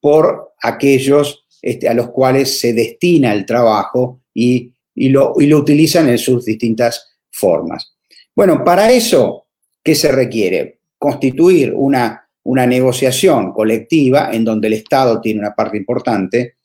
[0.00, 6.44] por aquellos este, a los cuales se destina el trabajo y, lo, utilizan en sus
[6.44, 7.94] distintas formas.
[8.34, 9.46] Bueno, para eso,
[9.82, 10.80] ¿qué se requiere?
[10.98, 16.56] Constituir una negociación colectiva en donde el Estado tiene una parte importante,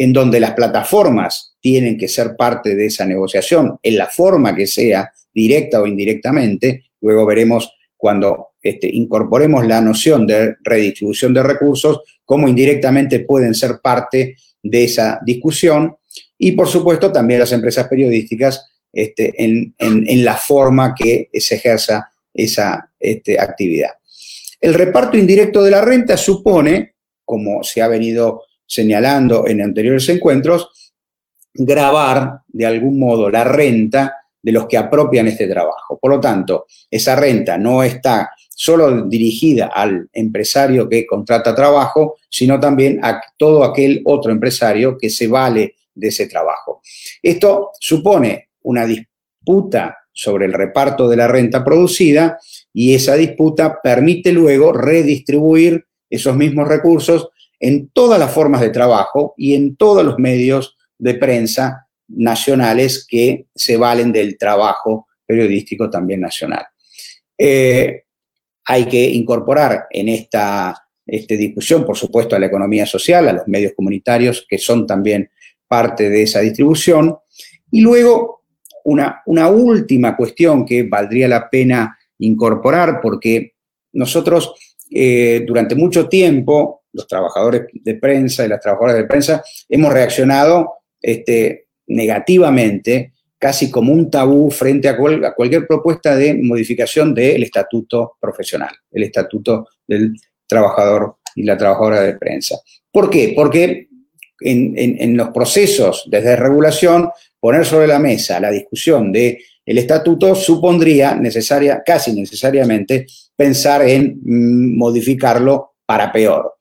[0.00, 4.66] en donde las plataformas tienen que ser parte de esa negociación, en la forma que
[4.66, 6.86] sea, directa o indirectamente.
[7.02, 13.80] Luego veremos cuando este, incorporemos la noción de redistribución de recursos, cómo indirectamente pueden ser
[13.82, 15.96] parte de esa discusión.
[16.38, 19.74] Y por supuesto también las empresas periodísticas este, en,
[20.24, 23.90] la forma que se ejerza esa este, actividad.
[24.62, 30.92] El reparto indirecto de la renta supone, como se ha venido señalando en anteriores encuentros,
[31.52, 35.98] grabar de algún modo la renta de los que apropian este trabajo.
[35.98, 42.60] Por lo tanto, esa renta no está solo dirigida al empresario que contrata trabajo, sino
[42.60, 46.80] también a todo aquel otro empresario que se vale de ese trabajo.
[47.20, 52.38] Esto supone una disputa sobre el reparto de la renta producida
[52.72, 57.30] y esa disputa permite luego redistribuir esos mismos recursos
[57.60, 63.46] en todas las formas de trabajo y en todos los medios de prensa nacionales que
[63.54, 66.66] se valen del trabajo periodístico también nacional.
[67.38, 68.04] Eh,
[68.64, 70.74] hay que incorporar en esta,
[71.06, 75.30] esta, discusión, por supuesto, a la economía social, a los medios comunitarios, que son también
[75.68, 77.16] parte de esa distribución.
[77.70, 78.42] Y luego,
[78.84, 83.54] una, una última cuestión que valdría la pena incorporar, porque
[83.92, 84.54] nosotros
[84.90, 90.74] eh, durante mucho tiempo, los trabajadores de prensa y las trabajadoras de prensa, hemos reaccionado
[91.00, 98.74] este, negativamente, casi como un tabú frente a, cualquier propuesta de modificación del estatuto profesional,
[98.90, 100.14] el estatuto del
[100.46, 102.58] trabajador y la trabajadora de prensa.
[102.92, 103.32] ¿Por qué?
[103.34, 103.88] Porque
[104.40, 109.12] en, los procesos desde regulación, poner sobre la mesa la discusión
[109.70, 116.54] el estatuto supondría necesaria, casi necesariamente pensar en mm, modificarlo para peor.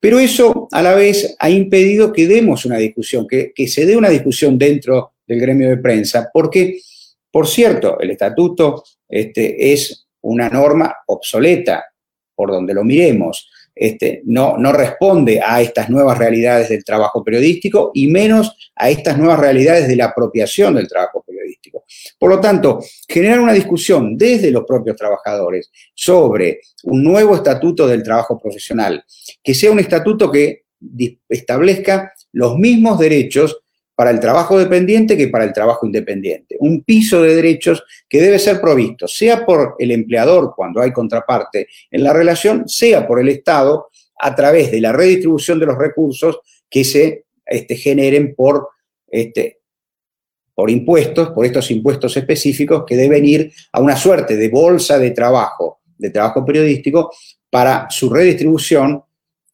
[0.00, 4.10] Pero eso a la vez ha impedido que demos una discusión, que, se dé una
[4.10, 6.80] discusión dentro del gremio de prensa, porque,
[7.30, 11.84] por cierto, el estatuto este, es una norma obsoleta,
[12.34, 13.50] por donde lo miremos.
[13.74, 19.18] Este, no, no responde a estas nuevas realidades del trabajo periodístico y menos a estas
[19.18, 21.24] nuevas realidades de la apropiación del trabajo
[22.18, 28.02] Por lo tanto, generar una discusión desde los propios trabajadores sobre un nuevo estatuto del
[28.02, 29.04] trabajo profesional,
[29.42, 30.64] que sea un estatuto que
[31.28, 33.60] establezca los mismos derechos
[33.98, 36.56] para el trabajo dependiente que para el trabajo independiente.
[36.60, 41.66] Un piso de derechos que debe ser provisto, sea por el empleador cuando hay contraparte
[41.90, 43.88] en la relación, sea por el Estado
[44.20, 46.38] a través de la redistribución de los recursos
[46.70, 48.68] que se este, generen por,
[49.08, 49.57] este,
[50.58, 55.12] por impuestos, por estos impuestos específicos que deben ir a una suerte de bolsa de
[55.12, 57.12] trabajo, de trabajo periodístico,
[57.48, 59.00] para su redistribución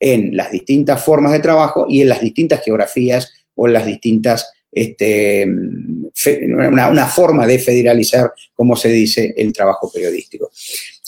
[0.00, 5.46] en las distintas formas de trabajo y en las distintas geografías o las distintas, este,
[5.46, 10.52] una, forma de federalizar, como se dice, el trabajo periodístico.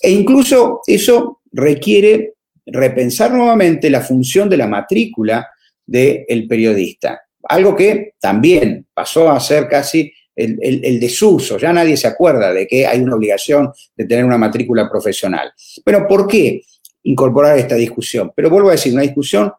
[0.03, 2.35] E incluso eso requiere
[2.67, 5.49] repensar nuevamente la función de la matrícula
[5.87, 12.07] del periodista, algo que también pasó a ser casi el, el, desuso, ya nadie se
[12.07, 15.51] acuerda de que hay una obligación de tener una matrícula profesional.
[15.83, 16.63] Pero ¿por qué
[17.05, 18.33] incorporar esta discusión?
[18.37, 19.51] Pero vuelvo a decir, una discusión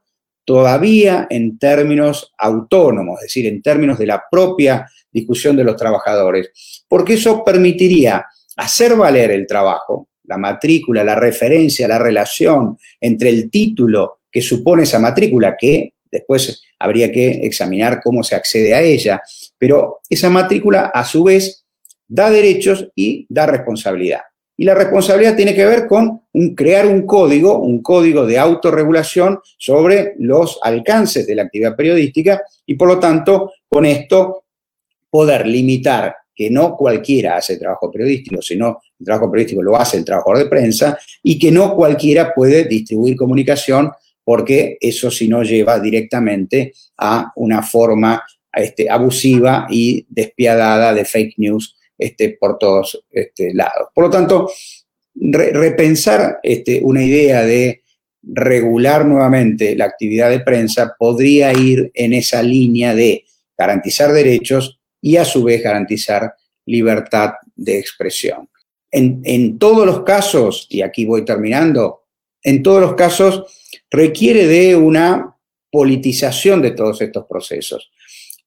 [0.45, 6.51] todavía en términos autónomos, es decir, en términos de la propia discusión de los trabajadores,
[6.87, 8.25] porque eso permitiría
[8.55, 14.83] hacer valer el trabajo, la matrícula, la referencia, la relación entre el título que supone
[14.83, 19.21] esa matrícula, que después habría que examinar cómo se accede a ella,
[19.57, 21.65] pero esa matrícula a su vez
[22.07, 24.21] da derechos y da responsabilidad.
[24.59, 26.21] Y la responsabilidad tiene que ver con
[26.55, 32.73] crear un código, un código de autorregulación sobre los alcances de la actividad periodística y
[32.73, 34.45] por lo tanto con esto
[35.09, 40.05] poder limitar que no cualquiera hace trabajo periodístico, sino el trabajo periodístico lo hace el
[40.05, 43.91] trabajador de prensa y que no cualquiera puede distribuir comunicación
[44.27, 48.21] porque eso si no lleva directamente a una forma
[48.51, 53.87] este, abusiva y despiadada de fake news este, por todos este, lados.
[53.95, 54.51] Por lo tanto,
[55.15, 56.41] repensar
[56.81, 57.83] una idea de
[58.21, 63.23] regular nuevamente la actividad de prensa podría ir en esa línea de
[63.57, 66.33] garantizar derechos y a su vez garantizar
[66.65, 68.49] libertad de expresión.
[68.91, 72.03] En, todos los casos, y aquí voy terminando,
[72.43, 73.45] en todos los casos
[73.89, 75.35] requiere de una
[75.71, 77.91] politización de todos estos procesos.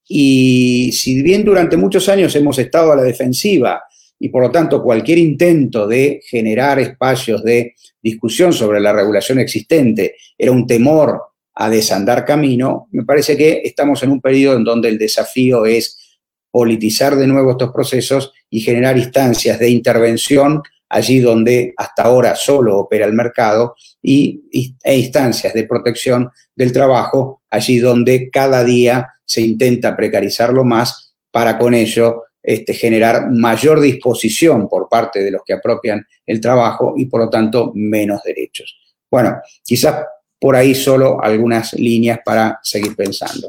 [0.08, 3.82] Y si bien durante muchos años hemos estado a la defensiva
[4.18, 10.16] y por lo tanto cualquier intento de generar espacios de discusión sobre la regulación existente
[10.36, 11.22] era un temor
[11.54, 16.18] a desandar camino, me parece que estamos en un periodo en donde el desafío es
[16.50, 22.78] politizar de nuevo estos procesos y generar instancias de intervención allí donde hasta ahora solo
[22.78, 24.42] opera el mercado y,
[24.82, 31.56] e instancias de protección del trabajo allí donde cada día se intenta precarizarlo más para
[31.56, 37.06] con ello este, generar mayor disposición por parte de los que apropian el trabajo y
[37.06, 38.76] por lo tanto menos derechos.
[39.10, 40.04] Bueno, quizás
[40.38, 43.48] por ahí solo algunas líneas para seguir pensando.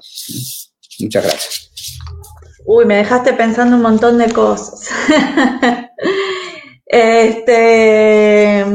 [0.99, 1.71] Muchas gracias.
[2.65, 4.87] Uy, me dejaste pensando un montón de cosas.
[6.91, 8.65] este,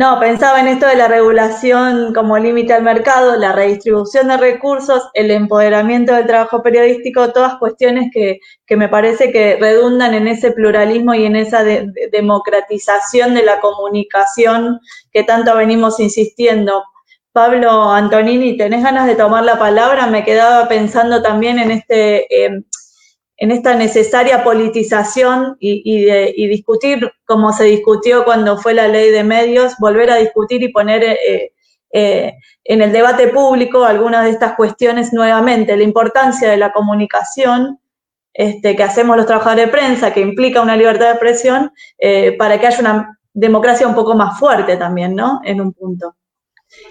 [0.00, 5.10] no, pensaba en esto de la regulación como límite al mercado, la redistribución de recursos,
[5.12, 8.40] el empoderamiento del trabajo periodístico, todas cuestiones que,
[8.78, 11.62] me parece que redundan en ese pluralismo y en esa
[12.12, 14.80] democratización de la comunicación
[15.12, 16.82] que tanto venimos insistiendo.
[17.32, 20.06] Pablo Antonini, ¿tenés ganas de tomar la palabra?
[20.06, 22.44] Me quedaba pensando también en este...
[22.44, 22.62] Eh,
[23.40, 29.24] en esta necesaria politización y, de, discutir como se discutió cuando fue la ley de
[29.24, 31.52] medios, volver a discutir y poner eh,
[31.90, 32.34] eh,
[32.64, 37.80] en el debate público algunas de estas cuestiones nuevamente, la importancia de la comunicación
[38.34, 42.60] este, que hacemos los trabajadores de prensa, que implica una libertad de expresión, eh, para
[42.60, 45.40] que haya una democracia un poco más fuerte también, ¿no?
[45.44, 46.14] En un punto.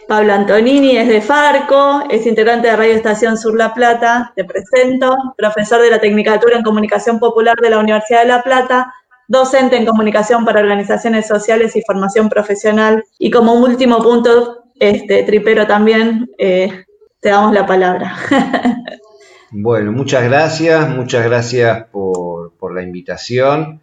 [0.07, 5.15] Pablo Antonini es de Farco, es integrante de Radio Estación Sur La Plata, te presento,
[5.37, 8.93] profesor de la Tecnicatura en Comunicación Popular de la Universidad de La Plata,
[9.27, 13.03] docente en Comunicación para Organizaciones Sociales y Formación Profesional.
[13.19, 16.85] Y como último punto, este, Tripero también, eh,
[17.19, 18.17] te damos la palabra.
[19.51, 23.81] bueno, muchas gracias, muchas gracias por, la invitación.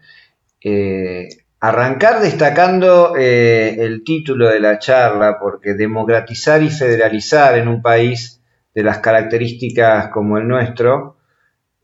[0.61, 1.29] Eh,
[1.69, 8.41] arrancar destacando eh, el título de la charla, porque democratizar y federalizar en un país
[8.73, 11.17] de las características como el nuestro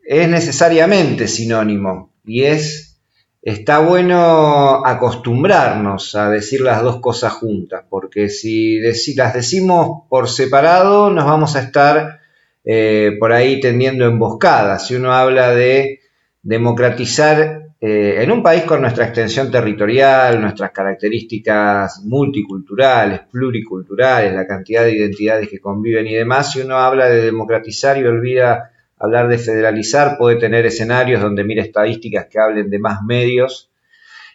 [0.05, 3.01] es necesariamente sinónimo y es
[3.41, 8.79] está bueno acostumbrarnos a decir las dos cosas juntas, porque si
[9.17, 12.21] las decimos por separado nos vamos a estar
[12.65, 14.87] eh, por ahí tendiendo emboscadas.
[14.87, 16.01] Si uno habla de
[16.43, 24.85] democratizar eh, en un país con nuestra extensión territorial, nuestras características multiculturales, pluriculturales, la cantidad
[24.85, 29.37] de identidades que conviven y demás, si uno habla de democratizar y olvida hablar de
[29.37, 33.69] federalizar, puede tener escenarios donde mire estadísticas que hablen de más medios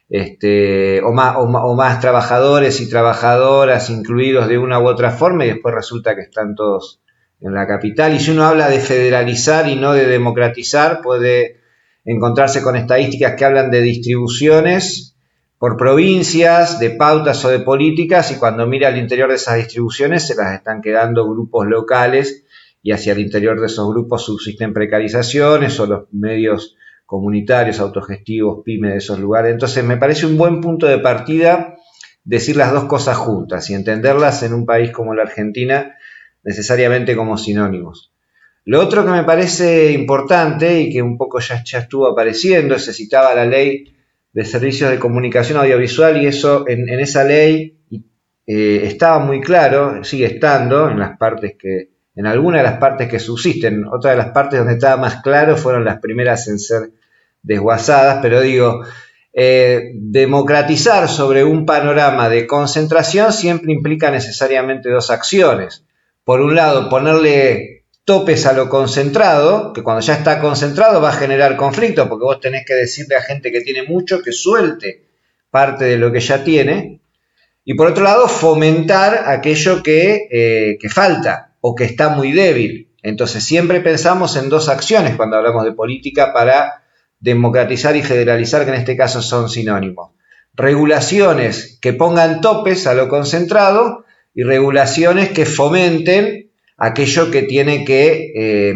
[0.10, 5.52] este, o, más, o, más trabajadores y trabajadoras incluidos de una u otra forma y
[5.52, 7.00] después resulta que están todos
[7.40, 8.14] en la capital.
[8.14, 11.57] Y si uno habla de federalizar y no de democratizar, puede
[12.08, 15.16] encontrarse con estadísticas que hablan de distribuciones
[15.60, 20.26] por provincias, de pautas o de políticas, y cuando mira al interior de esas distribuciones
[20.26, 22.46] se las están quedando grupos locales
[22.82, 28.92] y hacia el interior de esos grupos subsisten precarizaciones o los medios comunitarios, autogestivos, pymes
[28.92, 29.52] de esos lugares.
[29.52, 31.76] Entonces me parece un buen punto de partida
[32.24, 35.96] decir las dos cosas juntas y entenderlas en un país como la Argentina
[36.44, 38.14] necesariamente como sinónimos.
[38.68, 43.34] Lo otro que me parece importante y que un poco ya, estuvo apareciendo, se citaba
[43.34, 43.96] la ley
[44.34, 47.78] de servicios de comunicación audiovisual y eso en, esa ley
[48.46, 53.08] eh, estaba muy claro, sigue estando en las partes que, en alguna de las partes
[53.08, 53.86] que subsisten.
[53.86, 56.92] Otra de las partes donde estaba más claro fueron las primeras en ser
[57.42, 58.82] desguazadas, pero digo,
[59.32, 65.86] eh, democratizar sobre un panorama de concentración siempre implica necesariamente dos acciones.
[66.26, 67.77] Por un lado, ponerle
[68.08, 72.40] topes a lo concentrado, que cuando ya está concentrado va a generar conflicto, porque vos
[72.40, 75.04] tenés que decirle a gente que tiene mucho que suelte
[75.50, 77.02] parte de lo que ya tiene.
[77.66, 82.94] Y por otro lado, fomentar aquello que, eh, falta, o que está muy débil.
[83.04, 86.84] Entonces siempre pensamos en dos acciones cuando hablamos de política para
[87.20, 90.12] democratizar y federalizar, que en este caso son sinónimos.
[90.54, 96.47] Regulaciones que pongan topes a lo concentrado y regulaciones que fomenten
[96.78, 98.76] aquello que tiene que eh,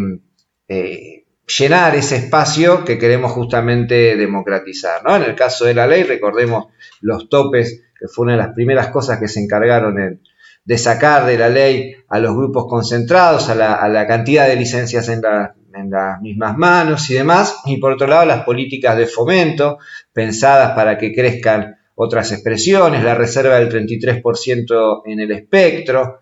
[0.68, 1.26] eh,
[1.58, 5.02] llenar ese espacio que queremos justamente democratizar.
[5.06, 6.68] En el caso de la ley, recordemos
[7.02, 10.22] los topes, que fue una de las primeras cosas que se encargaron en,
[10.64, 15.22] de sacar de la ley a los grupos concentrados, a la, cantidad de licencias en,
[15.22, 19.78] las mismas manos y demás, y por otro lado las políticas de fomento
[20.14, 26.20] pensadas para que crezcan otras expresiones, la reserva del 33% en el espectro,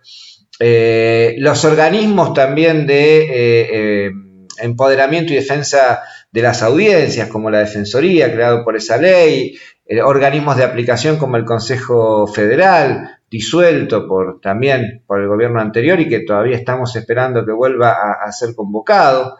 [0.59, 4.11] eh, los organismos también de eh, eh,
[4.57, 6.01] empoderamiento y defensa
[6.31, 9.57] de las audiencias, como la Defensoría, creado por esa ley,
[10.03, 16.09] organismos de aplicación como el Consejo Federal, disuelto por, también por el gobierno anterior y
[16.09, 19.37] que todavía estamos esperando que vuelva a, ser convocado,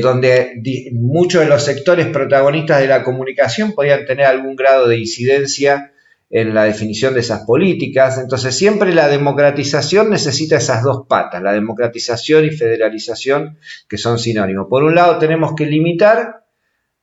[0.00, 0.54] donde
[0.92, 5.92] muchos de los sectores protagonistas de la comunicación podían tener algún grado de incidencia
[6.34, 8.18] en la definición de esas políticas.
[8.18, 13.56] Entonces siempre la democratización necesita esas dos patas, la democratización y federalización,
[13.88, 14.66] que son sinónimos.
[14.68, 16.44] Por un lado tenemos que limitar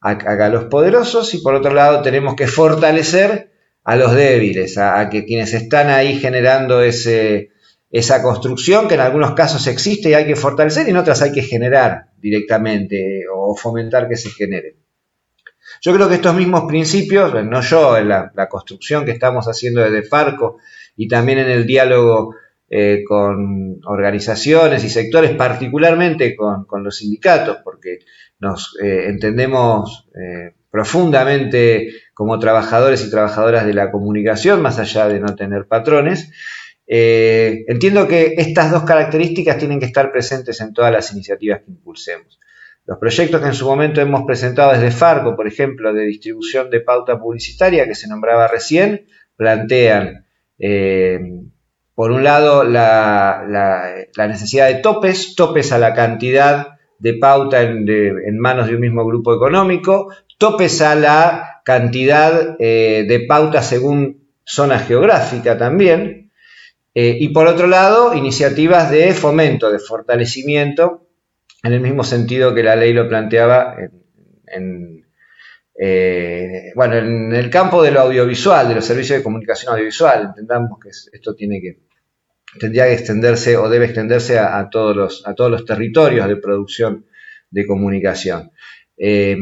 [0.01, 3.53] a, los poderosos y por otro lado tenemos que fortalecer
[3.85, 10.09] a los débiles, a, quienes están ahí generando esa construcción que en algunos casos existe
[10.09, 14.29] y hay que fortalecer y en otras hay que generar directamente o fomentar que se
[14.29, 14.75] genere.
[15.83, 20.03] Yo creo que estos mismos principios, no yo, en la, construcción que estamos haciendo desde
[20.03, 20.59] Farco
[20.95, 22.35] y también en el diálogo
[22.69, 27.97] eh, con organizaciones y sectores, particularmente con, los sindicatos, porque
[28.39, 35.19] nos eh, entendemos eh, profundamente como trabajadores y trabajadoras de la comunicación, más allá de
[35.19, 36.31] no tener patrones.
[36.85, 42.39] Entiendo que estas dos características tienen que estar presentes en todas las iniciativas que impulsemos.
[42.91, 46.81] Los proyectos que en su momento hemos presentado desde Farco, por ejemplo, de distribución de
[46.81, 49.05] pauta publicitaria que se nombraba recién,
[49.37, 50.25] plantean
[50.59, 51.17] eh,
[51.95, 53.45] por un lado, la,
[54.17, 59.33] necesidad de topes, topes a la cantidad de pauta en, manos de un mismo grupo
[59.33, 66.29] económico, topes a la cantidad eh, de pauta según zona geográfica también,
[66.93, 71.07] eh, y por otro lado, iniciativas de fomento, de fortalecimiento,
[71.63, 73.75] en el mismo sentido que la ley lo planteaba
[74.47, 75.05] en,
[75.79, 80.25] eh, bueno, en el campo de lo audiovisual, de los servicios de comunicación audiovisual.
[80.27, 81.79] Entendamos que esto tiene que
[82.59, 87.05] tendría que extenderse o debe extenderse a, todos, los, a todos los territorios de producción
[87.49, 88.51] de comunicación.
[88.97, 89.37] Eh,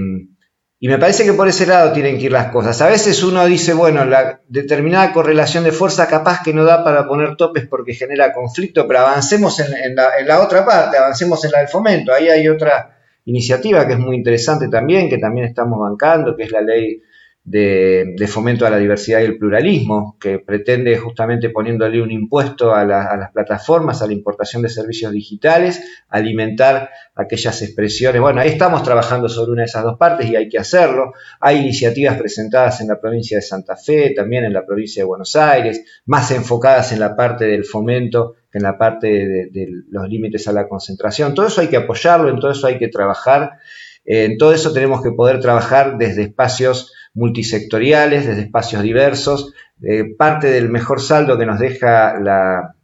[0.82, 2.82] y me parece que por ese lado tienen que ir las cosas.
[2.82, 7.06] A veces uno dice, bueno, la determinada correlación de fuerza capaz que no da para
[7.06, 11.52] poner topes porque genera conflicto, pero avancemos en, la, en la, otra parte, avancemos en
[11.52, 12.14] la del fomento.
[12.14, 16.52] Ahí hay otra iniciativa que es muy interesante también, que también estamos bancando, que es
[16.52, 17.02] la ley
[17.50, 22.86] de, fomento a la diversidad y el pluralismo, que pretende justamente poniéndole un impuesto a,
[22.86, 28.22] las plataformas, a la importación de servicios digitales, alimentar aquellas expresiones.
[28.22, 31.14] Bueno, ahí estamos trabajando sobre una de esas dos partes y hay que hacerlo.
[31.40, 35.36] Hay iniciativas presentadas en la provincia de Santa Fe, también en la provincia de Buenos
[35.36, 40.08] Aires, más enfocadas en la parte del fomento que en la parte de, de los
[40.08, 41.34] límites a la concentración.
[41.34, 43.54] Todo eso hay que apoyarlo, en todo eso hay que trabajar.
[44.06, 49.54] En todo eso tenemos que poder trabajar desde espacios multisectoriales, desde espacios diversos.
[49.84, 52.76] Eh, parte del mejor saldo que nos deja la,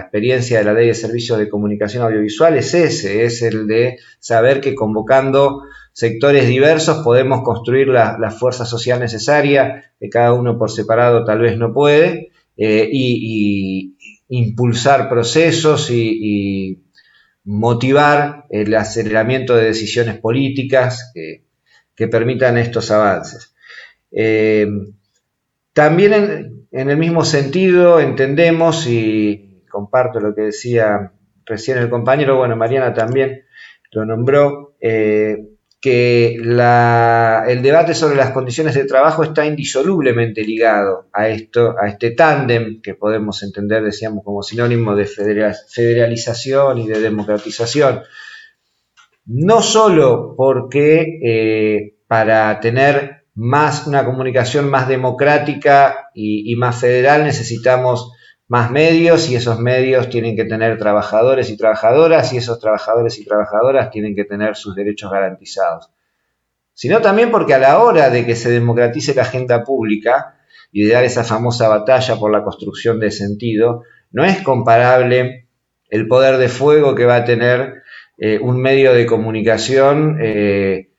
[0.00, 4.60] experiencia de la ley de servicios de comunicación audiovisual es ese, es el de saber
[4.60, 5.62] que convocando
[5.94, 11.56] sectores diversos podemos construir la, fuerza social necesaria, que cada uno por separado tal vez
[11.56, 13.96] no puede, eh, y,
[14.28, 16.82] impulsar procesos y,
[17.44, 23.51] motivar el aceleramiento de decisiones políticas que permitan estos avances.
[24.12, 24.66] Eh,
[25.72, 31.12] también en, el mismo sentido entendemos, y comparto lo que decía
[31.44, 33.44] recién el compañero, bueno, Mariana también
[33.90, 35.38] lo nombró, eh,
[35.82, 42.12] que el debate sobre las condiciones de trabajo está indisolublemente ligado a esto, a este
[42.12, 48.02] tándem que podemos entender, decíamos, como sinónimo de federalización y de democratización.
[49.26, 58.12] No solo porque eh, para tener más una comunicación más democrática y, más federal, necesitamos
[58.48, 63.24] más medios y esos medios tienen que tener trabajadores y trabajadoras y esos trabajadores y
[63.24, 65.90] trabajadoras tienen que tener sus derechos garantizados.
[66.74, 70.36] Sino también porque a la hora de que se democratice la agenda pública
[70.70, 75.48] y de dar esa famosa batalla por la construcción de sentido, no es comparable
[75.88, 77.82] el poder de fuego que va a tener
[78.18, 80.91] eh, un medio de comunicación eh,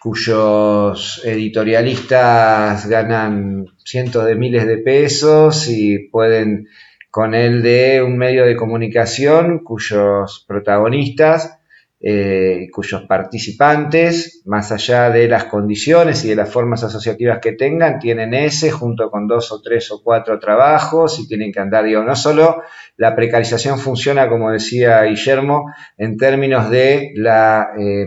[0.00, 6.68] cuyos editorialistas ganan cientos de miles de pesos y pueden
[7.10, 11.58] con él de un medio de comunicación cuyos protagonistas,
[12.00, 17.98] eh, cuyos participantes, más allá de las condiciones y de las formas asociativas que tengan,
[17.98, 22.02] tienen ese junto con dos o tres o cuatro trabajos y tienen que andar, digo,
[22.02, 22.62] no solo
[22.96, 27.68] la precarización funciona, como decía Guillermo, en términos de la...
[27.78, 28.06] Eh,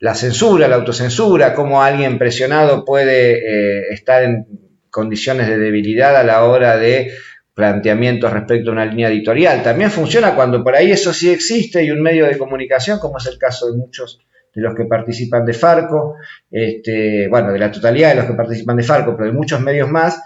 [0.00, 4.46] la censura, la autocensura, cómo alguien presionado puede eh, estar en
[4.90, 7.12] condiciones de debilidad a la hora de
[7.54, 9.62] planteamientos respecto a una línea editorial.
[9.62, 13.26] También funciona cuando por ahí eso sí existe y un medio de comunicación, como es
[13.26, 14.20] el caso de muchos
[14.54, 16.16] de los que participan de Farco,
[16.50, 19.90] este, bueno, de la totalidad de los que participan de Farco, pero de muchos medios
[19.90, 20.20] más,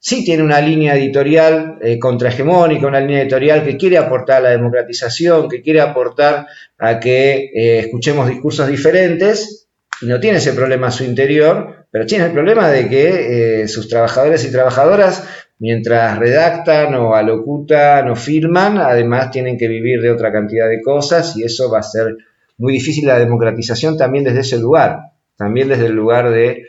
[0.00, 4.50] sí tiene una línea editorial eh, contrahegemónica, una línea editorial que quiere aportar a la
[4.50, 6.46] democratización, que quiere aportar
[6.78, 9.68] a que eh, escuchemos discursos diferentes,
[10.00, 13.68] y no tiene ese problema a su interior, pero tiene el problema de que eh,
[13.68, 15.28] sus trabajadores y trabajadoras,
[15.58, 21.36] mientras redactan o alocutan o firman, además tienen que vivir de otra cantidad de cosas,
[21.36, 22.16] y eso va a ser
[22.56, 23.06] muy difícil.
[23.06, 25.00] La democratización también desde ese lugar,
[25.36, 26.64] también desde el lugar de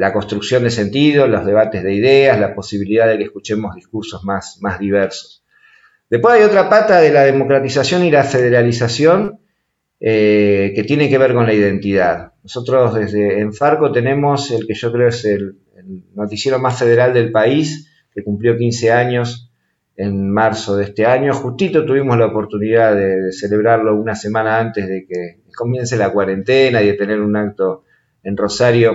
[0.00, 4.56] la construcción de sentido, los debates de ideas, la posibilidad de que escuchemos discursos más,
[4.62, 5.44] más diversos.
[6.08, 9.40] Después hay otra pata de la democratización y la federalización
[10.00, 12.32] eh, que tiene que ver con la identidad.
[12.42, 15.58] Nosotros desde en Farco tenemos el que yo creo es el,
[16.14, 19.52] noticiero más federal del país, que cumplió 15 años
[19.96, 21.34] en marzo de este año.
[21.34, 26.86] Justito tuvimos la oportunidad de celebrarlo una semana antes de que comience la cuarentena y
[26.86, 27.84] de tener un acto
[28.22, 28.94] en Rosario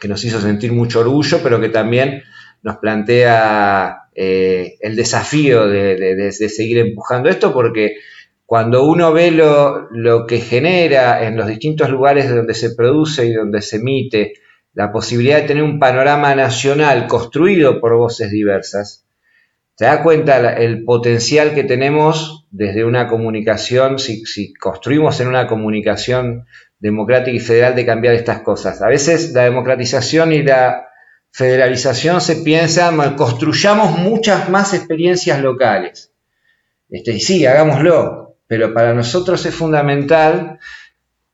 [0.00, 2.22] que nos hizo sentir mucho orgullo, pero que también
[2.62, 7.28] nos plantea eh, el desafío de, seguir empujando.
[7.28, 7.96] Esto, porque
[8.46, 13.60] cuando uno ve lo, que genera en los distintos lugares donde se produce y donde
[13.62, 14.34] se emite,
[14.72, 19.06] la posibilidad de tener un panorama nacional construido por voces diversas,
[19.76, 25.46] Se da cuenta el potencial que tenemos desde una comunicación, si, si, construimos en una
[25.48, 26.46] comunicación
[26.84, 28.82] democrática y federal de cambiar estas cosas.
[28.82, 30.88] A veces la democratización y la
[31.30, 36.12] federalización se piensa, construyamos muchas más experiencias locales.
[36.90, 40.58] Este, sí, hagámoslo, pero para nosotros es fundamental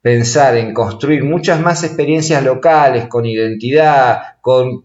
[0.01, 4.85] pensar en construir muchas más experiencias locales con identidad, con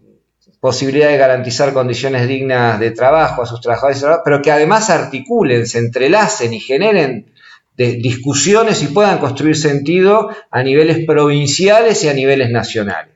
[0.58, 5.78] posibilidad de garantizar condiciones dignas de trabajo a sus trabajadores, pero que además articulen, se
[5.78, 7.35] entrelacen y generen
[7.76, 13.14] discusiones y puedan construir sentido a niveles provinciales y a niveles nacionales.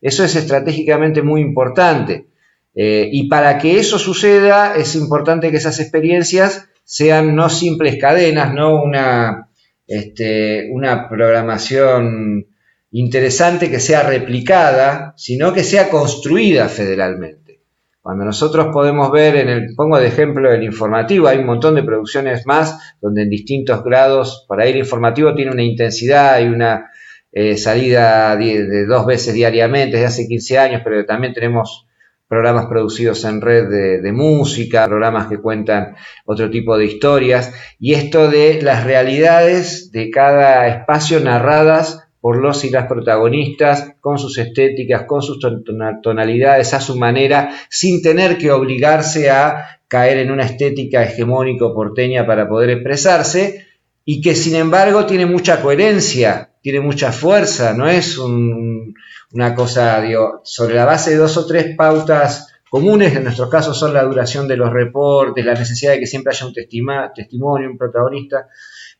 [0.00, 2.26] Eso es estratégicamente muy importante.
[2.74, 8.52] Eh, y para que eso suceda es importante que esas experiencias sean no simples cadenas,
[8.52, 9.48] no una,
[9.86, 12.46] este, una programación
[12.90, 17.43] interesante que sea replicada, sino que sea construida federalmente.
[18.04, 21.82] Cuando nosotros podemos ver, en el, pongo de ejemplo el informativo, hay un montón de
[21.82, 26.90] producciones más donde en distintos grados, para ir informativo tiene una intensidad y una
[27.32, 31.86] eh, salida de, dos veces diariamente desde hace 15 años, pero también tenemos
[32.28, 35.96] programas producidos en red de, música, programas que cuentan
[36.26, 42.64] otro tipo de historias, y esto de las realidades de cada espacio narradas por los
[42.64, 45.38] y las protagonistas, con sus estéticas, con sus
[46.02, 52.26] tonalidades, a su manera, sin tener que obligarse a caer en una estética hegemónico porteña
[52.26, 53.66] para poder expresarse,
[54.06, 60.40] y que sin embargo tiene mucha coherencia, tiene mucha fuerza, no es una cosa, digo,
[60.44, 64.48] sobre la base de dos o tres pautas comunes, en nuestro caso son la duración
[64.48, 68.48] de los reportes, la necesidad de que siempre haya un testimonio, un protagonista,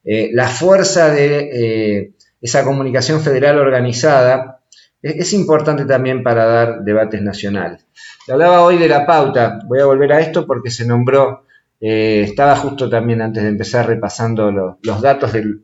[0.04, 2.10] eh, la fuerza de eh,
[2.44, 4.60] esa comunicación federal organizada
[5.00, 7.86] es, importante también para dar debates nacionales.
[8.28, 11.46] hablaba hoy de la pauta, voy a volver a esto porque se nombró,
[11.80, 15.62] eh, estaba justo también antes de empezar repasando los datos del,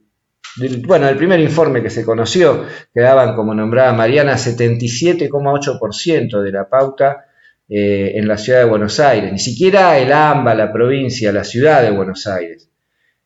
[0.86, 2.64] bueno, del primer informe que se conoció,
[2.94, 7.26] que daban, como nombraba Mariana, 77,8% de la pauta
[7.68, 11.82] eh, en la ciudad de Buenos Aires, ni siquiera el AMBA, la provincia, la ciudad
[11.82, 12.70] de Buenos Aires.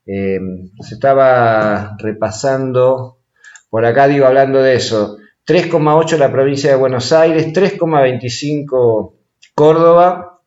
[0.07, 0.41] Eh,
[0.81, 3.21] se estaba repasando
[3.75, 9.15] por acá digo, hablando de eso, 3,8 la provincia de Buenos Aires, 3,25
[9.53, 10.39] Córdoba,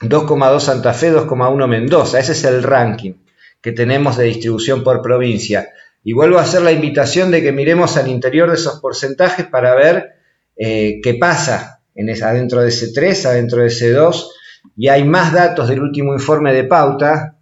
[0.00, 2.18] 2,2 Santa Fe, 2,1 Mendoza.
[2.18, 3.12] Ese es el ranking
[3.60, 5.68] que tenemos de distribución por provincia.
[6.02, 9.74] Y vuelvo a hacer la invitación de que miremos al interior de esos porcentajes para
[9.74, 10.14] ver
[10.56, 14.32] eh, qué pasa en adentro de ese 3, adentro de ese 2.
[14.78, 17.36] Y hay más datos del último informe de pauta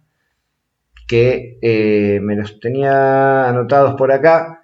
[1.07, 4.58] que eh, me los tenía anotados por acá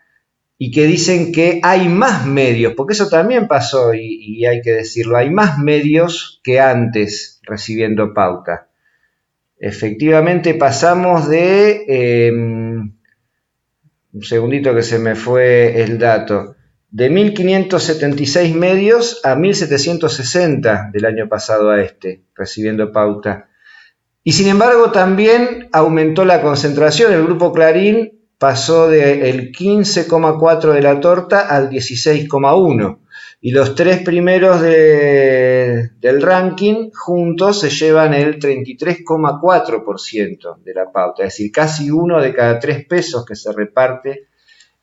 [0.57, 5.17] y que dicen que hay más medios, porque eso también pasó y, hay que decirlo,
[5.17, 8.69] hay más medios que antes recibiendo pauta.
[9.57, 12.93] Efectivamente pasamos de, em,
[14.13, 16.55] un segundito que se me fue el dato,
[16.89, 23.49] de 1576 medios a 1760 del año pasado a este, recibiendo pauta.
[24.23, 27.11] Y sin embargo también aumentó la concentración.
[27.11, 32.97] El grupo Clarín pasó del 15,4 de la torta al 16,1
[33.41, 41.33] y los tres primeros del ranking juntos se llevan el 33,4% de la pauta, es
[41.33, 44.27] decir, casi uno de cada tres pesos que se reparte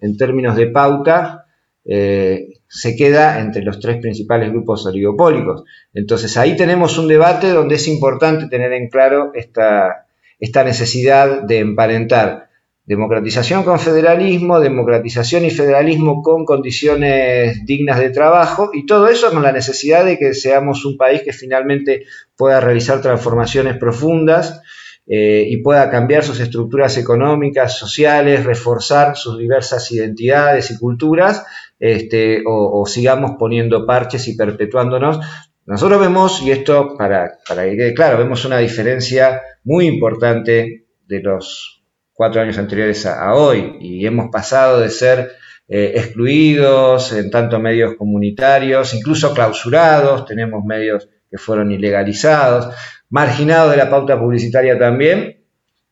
[0.01, 1.47] en términos de pauta
[1.85, 5.65] eh, se queda entre los tres principales grupos oligopólicos.
[5.93, 10.07] Entonces ahí tenemos un debate donde es importante tener en claro esta,
[10.39, 12.52] esta necesidad de emparentar
[12.85, 19.45] Democratización con federalismo, democratización y federalismo con condiciones dignas de trabajo y todo eso con
[19.45, 22.07] la necesidad de que seamos un país que finalmente
[22.37, 24.63] pueda realizar transformaciones profundas
[25.07, 31.45] eh, y pueda cambiar sus estructuras económicas, sociales, reforzar sus diversas identidades y culturas,
[31.81, 35.19] este, o, sigamos poniendo parches y perpetuándonos.
[35.67, 41.21] Nosotros vemos, y esto para, para que quede claro, vemos una diferencia muy importante de
[41.21, 41.82] los
[42.23, 45.33] cuatro años anteriores a, hoy y hemos pasado de ser
[45.67, 52.73] eh, excluidos en tanto medios comunitarios, incluso clausurados, tenemos medios que fueron ilegalizados,
[53.11, 55.43] marginados de la pauta publicitaria también,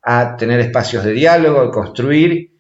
[0.03, 2.53] a tener espacios de diálogo, construir,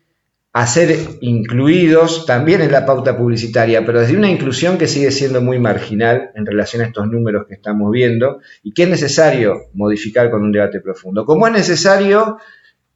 [0.53, 5.41] a ser incluidos también en la pauta publicitaria, pero desde una inclusión que sigue siendo
[5.41, 10.29] muy marginal en relación a estos números que estamos viendo y que es necesario modificar
[10.29, 11.25] con un debate profundo.
[11.25, 12.39] Como es necesario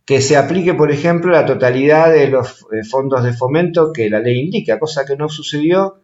[0.05, 4.20] que se aplique, por ejemplo, la totalidad de los eh, fondos de fomento que la
[4.20, 6.02] ley indica, cosa que no sucedió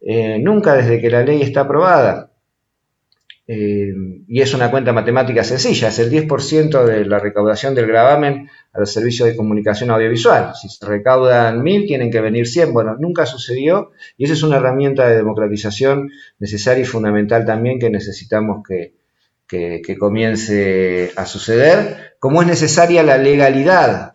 [0.00, 2.32] eh, nunca desde que la ley está aprobada.
[3.46, 3.94] eh,
[4.28, 8.80] y es una cuenta matemática sencilla, es el 10% de la recaudación del gravamen a
[8.80, 10.52] los servicios de comunicación audiovisual.
[10.54, 12.72] Si se recaudan mil, tienen que venir 100.
[12.74, 17.88] Bueno, nunca sucedió y esa es una herramienta de democratización necesaria y fundamental también que
[17.90, 18.92] necesitamos que,
[19.98, 24.12] comience a suceder, como es necesaria la legalidad.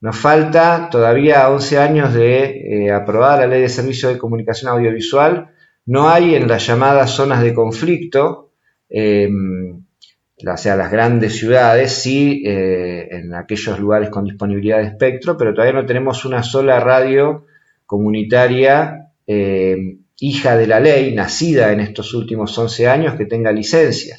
[0.00, 5.52] Nos falta todavía 11 años de eh, aprobar la ley de servicios de comunicación audiovisual
[5.86, 8.52] no hay en las llamadas zonas de conflicto,
[8.88, 9.84] em,
[10.46, 15.54] o sea, las grandes ciudades, sí eh, en aquellos lugares con disponibilidad de espectro, pero
[15.54, 17.46] todavía no tenemos una sola radio
[17.86, 24.18] comunitaria em, hija de la ley, nacida en estos últimos 11 años, que tenga licencia.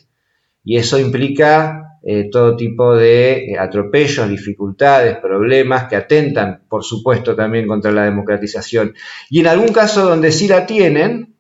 [0.64, 7.34] Y eso implica eh, todo tipo de eh, atropellos, dificultades, problemas que atentan, por supuesto,
[7.34, 8.94] también contra la democratización.
[9.30, 11.34] Y en algún caso donde sí la tienen,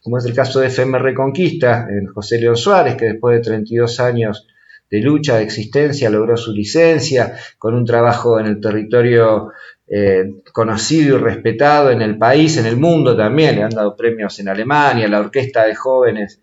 [0.00, 3.98] como es el caso de FM Reconquista, en José León Suárez, que después de 32
[3.98, 4.46] años
[4.88, 9.50] de lucha, de existencia, logró su licencia, con un trabajo en el territorio
[9.88, 14.38] eh, conocido y respetado en el país, en el mundo también, le han dado premios
[14.38, 16.40] en Alemania, la Orquesta de Jóvenes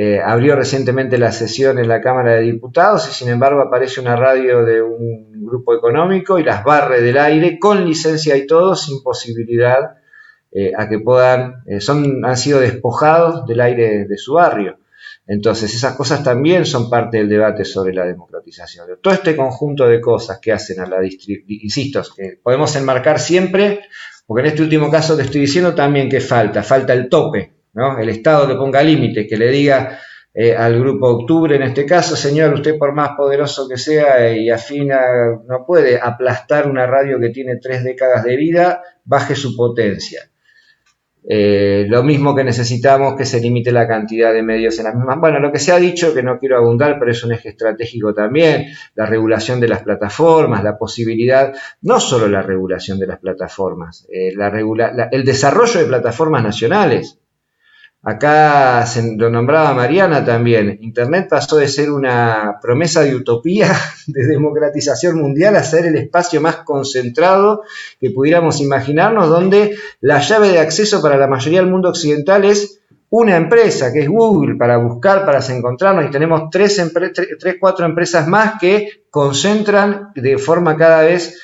[0.00, 4.14] eh, abrió recientemente la sesión en la Cámara de Diputados y sin embargo aparece una
[4.14, 9.02] radio de un grupo económico y las barre del aire con licencia y todo, sin
[9.02, 9.96] posibilidad
[10.52, 14.78] eh, a que puedan, eh, son, han sido despojados del aire de su barrio.
[15.26, 18.86] Entonces, esas cosas también son parte del debate sobre la democratización.
[19.02, 23.80] Todo este conjunto de cosas que hacen a la distribución, insisto, que podemos enmarcar siempre,
[24.28, 27.98] porque en este último caso que estoy diciendo también que falta, falta el tope, ¿no?
[27.98, 29.98] El Estado que ponga límites, que le diga
[30.34, 34.50] eh, al grupo Octubre, en este caso, señor, usted por más poderoso que sea y
[34.50, 35.00] afina,
[35.46, 40.30] no puede aplastar una radio que tiene tres décadas de vida, baje su potencia.
[41.30, 45.18] Eh, lo mismo que necesitamos que se limite la cantidad de medios en las mismas.
[45.18, 48.14] Bueno, lo que se ha dicho, que no quiero abundar, pero es un eje estratégico
[48.14, 51.52] también, la regulación de las plataformas, la posibilidad,
[51.82, 54.32] no solo la regulación de las plataformas, eh,
[55.12, 57.18] el desarrollo de plataformas nacionales.
[58.02, 60.78] Acá se lo nombraba Mariana también.
[60.82, 63.74] Internet pasó de ser una promesa de utopía,
[64.06, 67.62] de democratización mundial, a ser el espacio más concentrado
[68.00, 72.80] que pudiéramos imaginarnos, donde la llave de acceso para la mayoría del mundo occidental es
[73.10, 76.80] una empresa, que es Google, para buscar, para encontrarnos, y tenemos tres,
[77.38, 81.40] tres cuatro empresas más que concentran de forma cada vez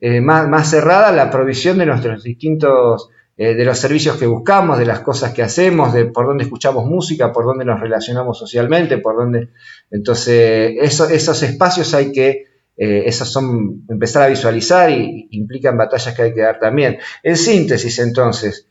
[0.00, 4.80] eh, más, más cerrada la provisión de nuestros distintos eh, de los servicios que buscamos,
[4.80, 8.98] de las cosas que hacemos, de por dónde escuchamos música, por dónde nos relacionamos socialmente,
[8.98, 9.50] por dónde...
[9.92, 16.22] Entonces, esos espacios hay que, eh, esos son, empezar a visualizar y, implican batallas que
[16.22, 16.98] hay que dar también.
[17.22, 18.66] En síntesis, entonces,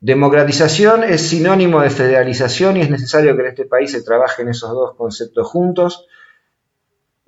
[0.00, 4.70] democratización es sinónimo de federalización y es necesario que en este país se trabajen esos
[4.70, 6.08] dos conceptos juntos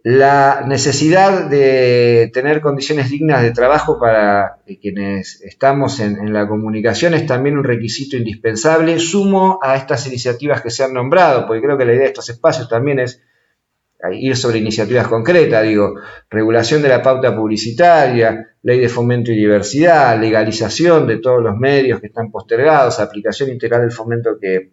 [0.09, 7.26] la necesidad de tener condiciones dignas de trabajo para quienes estamos en, la comunicación es
[7.26, 11.84] también un requisito indispensable, sumo a estas iniciativas que se han nombrado, porque creo que
[11.84, 13.20] la idea de estos espacios también es
[14.12, 15.96] ir sobre iniciativas concretas, digo,
[16.30, 21.98] regulación de la pauta publicitaria, ley de fomento y diversidad, legalización de todos los medios
[21.98, 24.70] que están postergados, aplicación integral del fomento que,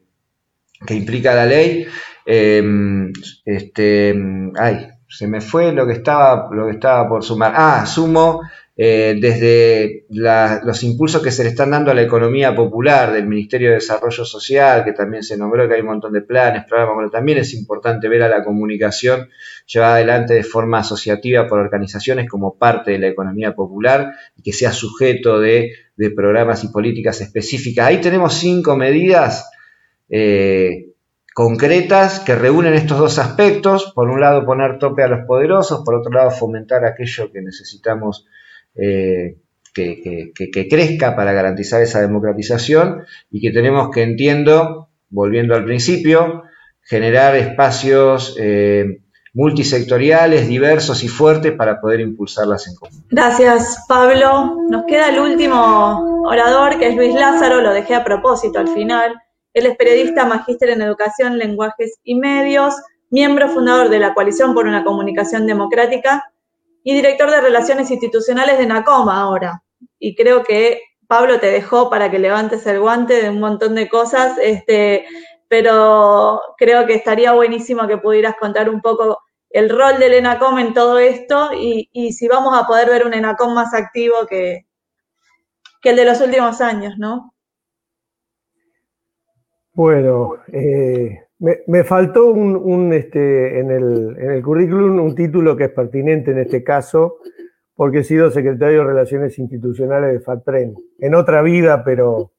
[0.89, 1.87] implica la ley.
[2.23, 3.11] Eh,
[3.45, 4.15] este,
[4.55, 7.53] ay, se me fue lo que estaba, lo que estaba por sumar.
[7.55, 8.41] Ah, sumo
[8.75, 13.69] eh, desde los impulsos que se le están dando a la economía popular del Ministerio
[13.69, 17.09] de Desarrollo Social, que también se nombró que hay un montón de planes, programas, bueno,
[17.11, 19.29] también es importante ver a la comunicación
[19.67, 24.71] llevada adelante de forma asociativa por organizaciones como parte de la economía popular que sea
[24.71, 25.73] sujeto de,
[26.15, 27.85] programas y políticas específicas.
[27.85, 29.51] Ahí tenemos cinco medidas.
[30.09, 30.92] Eh,
[31.33, 33.91] concretas que reúnen estos dos aspectos.
[33.95, 38.25] Por un lado, poner tope a los poderosos, por otro lado, fomentar aquello que necesitamos
[38.75, 39.37] eh,
[39.73, 40.31] que,
[40.69, 46.43] crezca para garantizar esa democratización y que tenemos que, entiendo, volviendo al principio,
[46.81, 49.01] generar espacios eh,
[49.33, 53.03] multisectoriales, diversos y fuertes para poder impulsarlas en común.
[53.09, 54.57] Gracias, Pablo.
[54.69, 59.22] Nos queda el último orador, que es Luis Lázaro, lo dejé a propósito al final.
[59.53, 62.75] Él es periodista, magíster en educación, lenguajes y medios,
[63.09, 66.23] miembro fundador de la Coalición por una Comunicación Democrática
[66.83, 69.63] y director de Relaciones Institucionales de NACOMA ahora.
[69.99, 73.87] Y creo que Pablo te dejó para que levantes el guante de un montón de
[73.87, 75.05] cosas, este,
[75.47, 79.19] pero creo que estaría buenísimo que pudieras contar un poco
[79.51, 83.53] el rol del ENACOM en todo esto y, si vamos a poder ver un ENACOM
[83.53, 84.65] más activo que,
[85.81, 87.32] que el de los últimos años, ¿no?
[89.75, 95.71] Bueno, eh, Me, faltó un, este, en, el, en, el, currículum un título que es
[95.71, 97.17] pertinente en este caso,
[97.75, 102.33] porque he sido secretario de Relaciones Institucionales de FATPREN, en otra vida, pero,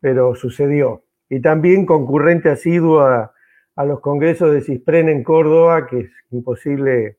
[0.00, 1.02] pero sucedió.
[1.28, 3.32] Y también concurrente asiduo a,
[3.74, 7.18] a los congresos de CISPREN en Córdoba, que es imposible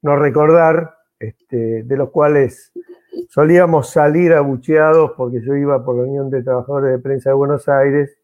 [0.00, 2.72] no recordar, este, de los cuales
[3.28, 7.68] solíamos salir abucheados porque yo iba por la Unión de Trabajadores de Prensa de Buenos
[7.68, 8.18] Aires,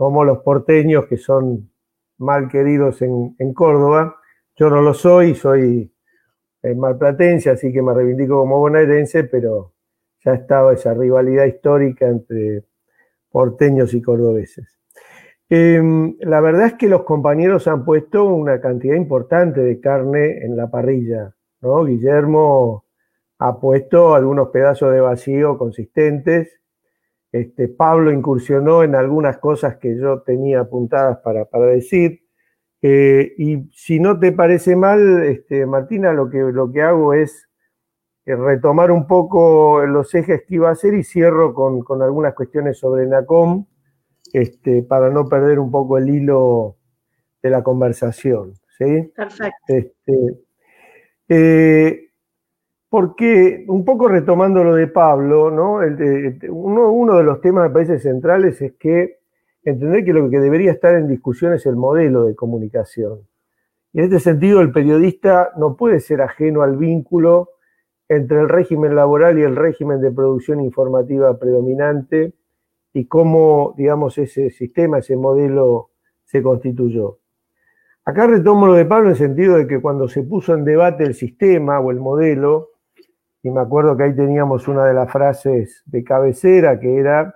[0.00, 1.70] como los porteños que son
[2.16, 4.16] mal queridos en, Córdoba.
[4.56, 5.92] Yo no lo soy, soy
[6.62, 9.74] eh, malplatense, así que me reivindico como bonaerense, pero
[10.24, 12.64] ya estaba esa rivalidad histórica entre
[13.30, 14.80] porteños y cordobeses.
[15.50, 20.56] Em, la verdad es que los compañeros han puesto una cantidad importante de carne en
[20.56, 21.34] la parrilla.
[21.60, 21.84] ¿no?
[21.84, 22.86] Guillermo
[23.38, 26.59] ha puesto algunos pedazos de vacío consistentes.
[27.32, 32.22] Este, Pablo incursionó en algunas cosas que yo tenía apuntadas para, decir.
[32.82, 37.48] Eh, y si no te parece mal, este, Martina, lo que, lo que hago es
[38.26, 42.34] eh, retomar un poco los ejes que iba a hacer y cierro con, con algunas
[42.34, 43.66] cuestiones sobre NACOM
[44.32, 46.76] este, para no perder un poco el hilo
[47.42, 48.54] de la conversación.
[48.78, 49.12] ¿sí?
[49.14, 49.54] Perfecto.
[49.68, 50.40] Este,
[51.28, 52.09] eh,
[52.90, 55.78] porque, un poco retomando lo de Pablo, ¿no?
[56.50, 59.20] uno, de los temas, me parece, centrales es que
[59.62, 63.20] entender que lo que debería estar en discusión es el modelo de comunicación.
[63.92, 67.50] Y en este sentido, el periodista no puede ser ajeno al vínculo
[68.08, 72.34] entre el régimen laboral y el régimen de producción informativa predominante
[72.92, 75.90] y cómo, digamos, ese sistema, ese modelo
[76.24, 77.18] se constituyó.
[78.04, 81.04] Acá retomo lo de Pablo en el sentido de que cuando se puso en debate
[81.04, 82.69] el sistema o el modelo,
[83.42, 87.34] y me acuerdo que ahí teníamos una de las frases de cabecera que era,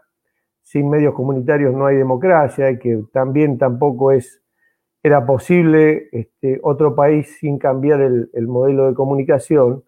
[0.63, 4.43] sin medios comunitarios no hay democracia, y que también tampoco es,
[5.03, 9.85] era posible este, otro país sin cambiar el modelo de comunicación,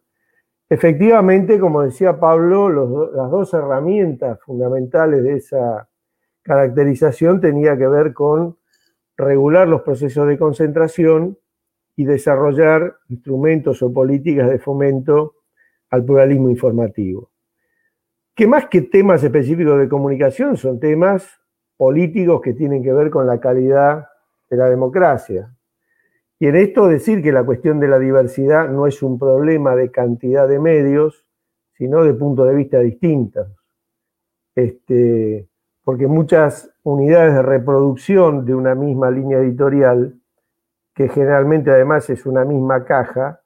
[0.69, 2.69] Efectivamente, como decía Pablo,
[3.13, 5.89] las dos herramientas fundamentales de esa
[6.43, 8.59] caracterización tenía que ver con
[9.17, 11.39] regular los procesos de concentración
[11.95, 15.36] y desarrollar instrumentos o políticas de fomento
[15.91, 17.31] al pluralismo informativo.
[18.35, 21.41] Que más que temas específicos de comunicación son temas
[21.77, 24.07] políticos que tienen que ver con la calidad
[24.51, 25.53] de la democracia.
[26.39, 29.91] Y en esto decir que la cuestión de la diversidad no es un problema de
[29.91, 31.27] cantidad de medios,
[31.75, 33.49] sino de puntos de vista distintos.
[34.55, 35.49] Este,
[35.83, 40.19] porque muchas unidades de reproducción de una misma línea editorial,
[40.95, 43.41] que generalmente además es una misma caja,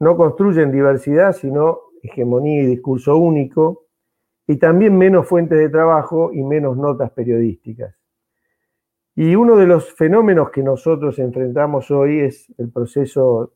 [0.00, 3.86] no construyen diversidad, sino hegemonía y discurso único,
[4.46, 7.94] y también menos fuentes de trabajo y menos notas periodísticas.
[9.14, 13.52] Y uno de los fenómenos que nosotros enfrentamos hoy es el proceso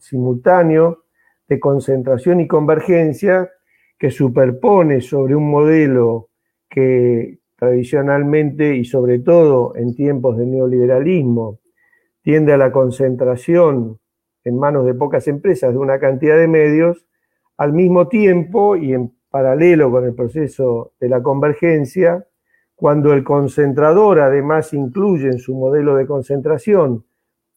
[0.00, 1.04] simultáneo
[1.46, 3.50] de concentración y convergencia
[3.98, 6.28] que superpone sobre un modelo
[6.68, 11.60] que tradicionalmente y sobre todo en tiempos de neoliberalismo
[12.22, 13.98] tiende a la concentración
[14.48, 17.06] en manos de pocas empresas de una cantidad de medios,
[17.56, 22.26] al mismo tiempo y en paralelo con el proceso de la convergencia,
[22.74, 27.04] cuando el concentrador además incluye en su modelo de concentración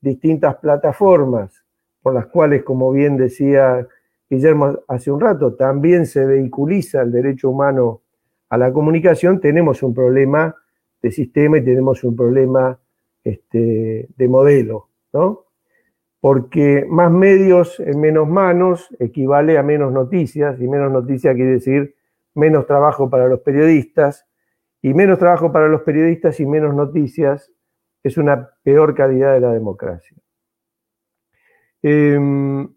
[0.01, 1.63] distintas plataformas
[2.01, 3.87] por las cuales, como bien decía
[4.29, 8.01] Guillermo hace un rato, también se vehiculiza el derecho humano
[8.49, 10.55] a la comunicación, tenemos un problema
[11.01, 12.79] de sistema y tenemos un problema
[13.23, 15.45] este, de modelo, ¿no?
[16.21, 21.95] Porque más medios en menos manos equivale a menos noticias, y menos noticias quiere decir
[22.33, 24.25] menos trabajo para los periodistas,
[24.81, 27.51] y menos trabajo para los periodistas y menos noticias
[28.03, 30.17] es una peor calidad de la democracia.
[31.83, 32.67] Em,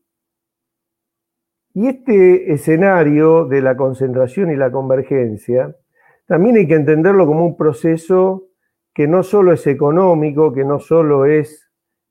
[1.75, 5.77] y este escenario de la concentración y la convergencia
[6.27, 8.49] también hay que entenderlo como un proceso
[8.95, 11.64] que no solo es económico, que no solo es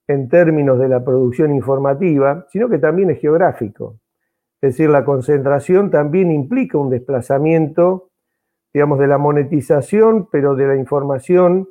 [0.08, 4.00] en términos de la producción informativa, sino que también es geográfico.
[4.62, 8.10] Es decir, la concentración también implica un desplazamiento
[8.74, 11.70] digamos, de la monetización, pero de la información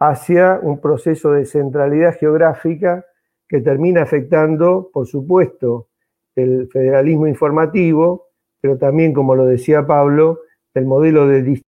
[0.00, 3.06] hacia un proceso de centralidad geográfica
[3.48, 5.88] que termina afectando, por supuesto,
[6.34, 8.28] el federalismo informativo,
[8.60, 10.40] pero también, como lo decía Pablo,
[10.74, 11.62] el modelo de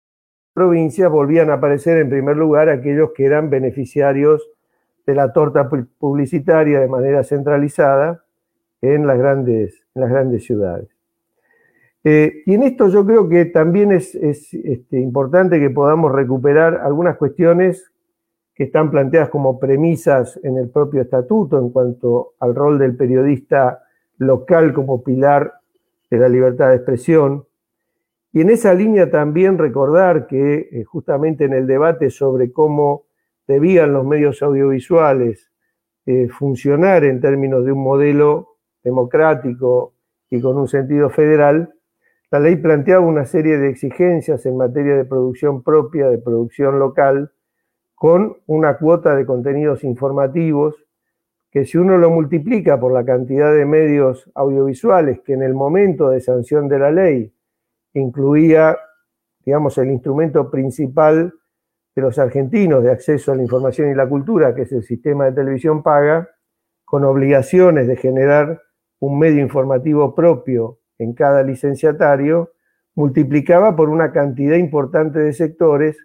[0.54, 4.50] provincias volvían a aparecer en primer lugar aquellos que eran beneficiarios
[5.06, 8.24] de la torta publicitaria de manera centralizada
[8.82, 10.90] en las grandes, las grandes ciudades.
[12.04, 17.16] Eh, y en esto yo creo que también es, este, importante que podamos recuperar algunas
[17.16, 17.92] cuestiones
[18.54, 23.84] que están planteadas como premisas en el propio estatuto en cuanto al rol del periodista
[24.18, 25.54] local como pilar
[26.12, 27.46] de la libertad de expresión.
[28.34, 33.06] Y en esa línea también recordar que eh, justamente en el debate sobre cómo
[33.48, 35.52] debían los medios audiovisuales
[36.06, 39.94] eh, funcionar en términos de un modelo democrático
[40.30, 41.74] y con un sentido federal,
[42.30, 47.32] la ley planteaba una serie de exigencias en materia de producción propia, de producción local,
[47.96, 50.76] con una cuota de contenidos informativos
[51.52, 56.10] que si uno lo multiplica por la cantidad de medios audiovisuales que en el momento
[56.10, 57.32] de sanción de la ley
[57.94, 58.76] incluía,
[59.46, 61.32] digamos, el instrumento principal
[61.96, 65.26] de los argentinos de acceso a la información y la cultura, que es el sistema
[65.26, 66.30] de televisión paga,
[66.86, 68.62] con obligaciones de generar
[69.00, 72.54] un medio informativo propio en cada licenciatario,
[72.96, 75.98] multiplicaba por una cantidad importante de sectores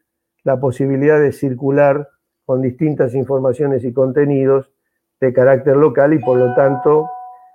[0.45, 2.09] la posibilidad de circular
[2.45, 4.73] con distintas informaciones y contenidos
[5.21, 7.09] de carácter local y por lo tanto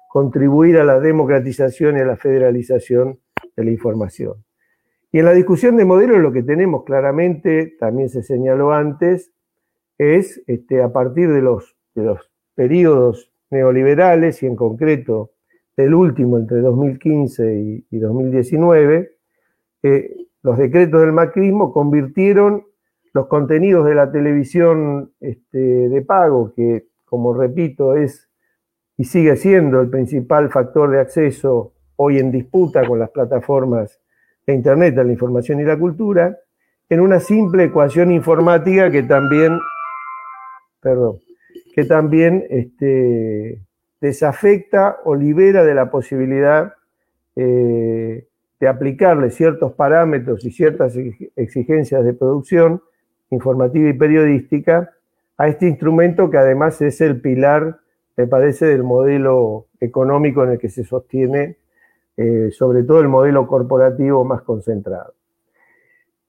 [0.07, 3.19] contribuir a la democratización y a la federalización
[3.55, 4.45] de la información.
[5.13, 9.31] Y en la discusión de modelos lo que tenemos claramente, también se señaló antes,
[9.99, 11.77] es este, a partir de los,
[12.55, 15.31] periodos neoliberales y en concreto
[15.77, 19.15] del último entre 2015 y, 2019,
[19.83, 22.65] eh, los decretos del macrismo convirtieron
[23.13, 28.31] los contenidos de la televisión este, de pago, que como repito es
[28.97, 34.02] y sigue siendo el principal factor de acceso hoy en disputa con las plataformas
[34.45, 36.37] de Internet la información y la cultura,
[36.89, 39.59] en una simple ecuación informática que también,
[40.81, 41.19] perdón,
[41.73, 43.59] que también este,
[43.99, 46.73] desafecta o libera de la posibilidad
[47.35, 48.27] eh,
[48.59, 50.95] de aplicarle ciertos parámetros y ciertas
[51.35, 52.81] exigencias de producción
[53.31, 54.91] informativa y periodística
[55.37, 57.79] a este instrumento que además es el pilar,
[58.15, 61.57] me parece, del modelo económico en el que se sostiene
[62.15, 65.13] eh, sobre todo el modelo corporativo más concentrado.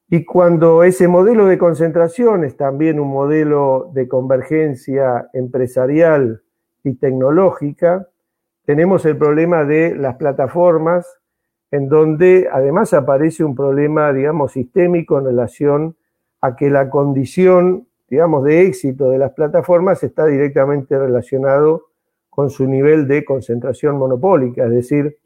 [0.09, 6.41] Y cuando ese modelo de concentración es también un modelo de convergencia empresarial
[6.83, 8.07] y tecnológica,
[8.65, 11.19] tenemos el problema de las plataformas,
[11.71, 15.95] en donde además aparece un problema, digamos, sistémico en relación
[16.41, 21.87] a que la condición, digamos, de éxito de las plataformas está directamente relacionado
[22.29, 25.17] con su nivel de concentración monopólica, es decir,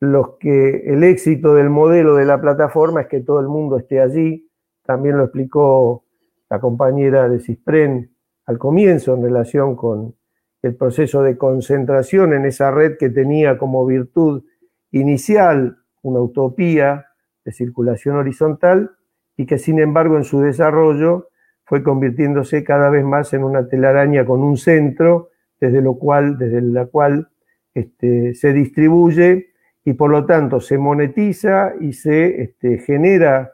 [0.00, 4.00] los que el éxito del modelo de la plataforma es que todo el mundo esté
[4.00, 4.50] allí.
[4.84, 6.04] También lo explicó
[6.50, 8.14] la compañera de CISPREN
[8.46, 10.14] al comienzo en relación con
[10.62, 14.44] el proceso de concentración en esa red que tenía como virtud
[14.92, 17.06] inicial una utopía
[17.44, 18.92] de circulación horizontal
[19.36, 21.28] y que sin embargo en su desarrollo
[21.64, 25.30] fue convirtiéndose cada vez más en una telaraña con un centro
[25.60, 27.28] desde lo cual desde la cual
[27.74, 29.50] este, se distribuye
[29.86, 33.52] y por lo tanto se monetiza y se este, genera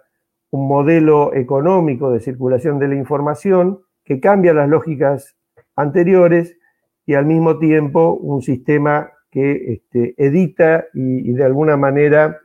[0.50, 5.36] un modelo económico de circulación de la información que cambia las lógicas
[5.76, 6.56] anteriores
[7.04, 12.38] y al mismo tiempo un sistema que este, edita y, de alguna manera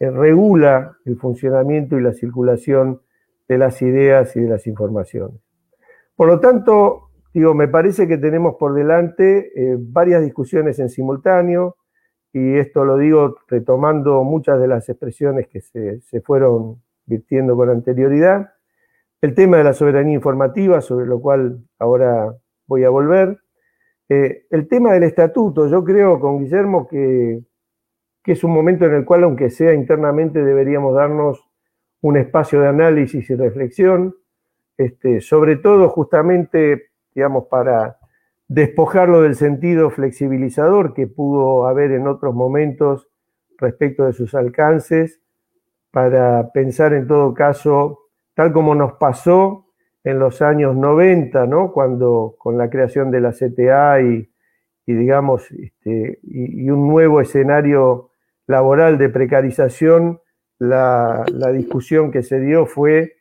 [0.00, 3.02] eh, regula el funcionamiento y la circulación
[3.48, 5.42] de las ideas y de las informaciones.
[6.14, 11.76] Por lo tanto, digo, me parece que tenemos por delante eh, varias discusiones en simultáneo,
[12.36, 18.52] y esto lo digo retomando muchas de las expresiones que se, fueron virtiendo con anterioridad.
[19.22, 22.36] El tema de la soberanía informativa, sobre lo cual ahora
[22.66, 23.40] voy a volver.
[24.10, 27.40] Eh, el tema del estatuto, yo creo con Guillermo que,
[28.26, 31.42] es un momento en el cual, aunque sea internamente, deberíamos darnos
[32.02, 34.14] un espacio de análisis y reflexión,
[34.76, 37.95] este, sobre todo justamente, digamos, para
[38.48, 43.08] despojarlo del sentido flexibilizador que pudo haber en otros momentos
[43.58, 45.20] respecto de sus alcances,
[45.90, 48.00] para pensar en todo caso,
[48.34, 49.66] tal como nos pasó
[50.04, 51.72] en los años 90, ¿no?
[51.72, 54.28] cuando con la creación de la CTA y,
[54.86, 58.10] digamos, este, y, un nuevo escenario
[58.46, 60.20] laboral de precarización,
[60.58, 63.15] la, la discusión que se dio fue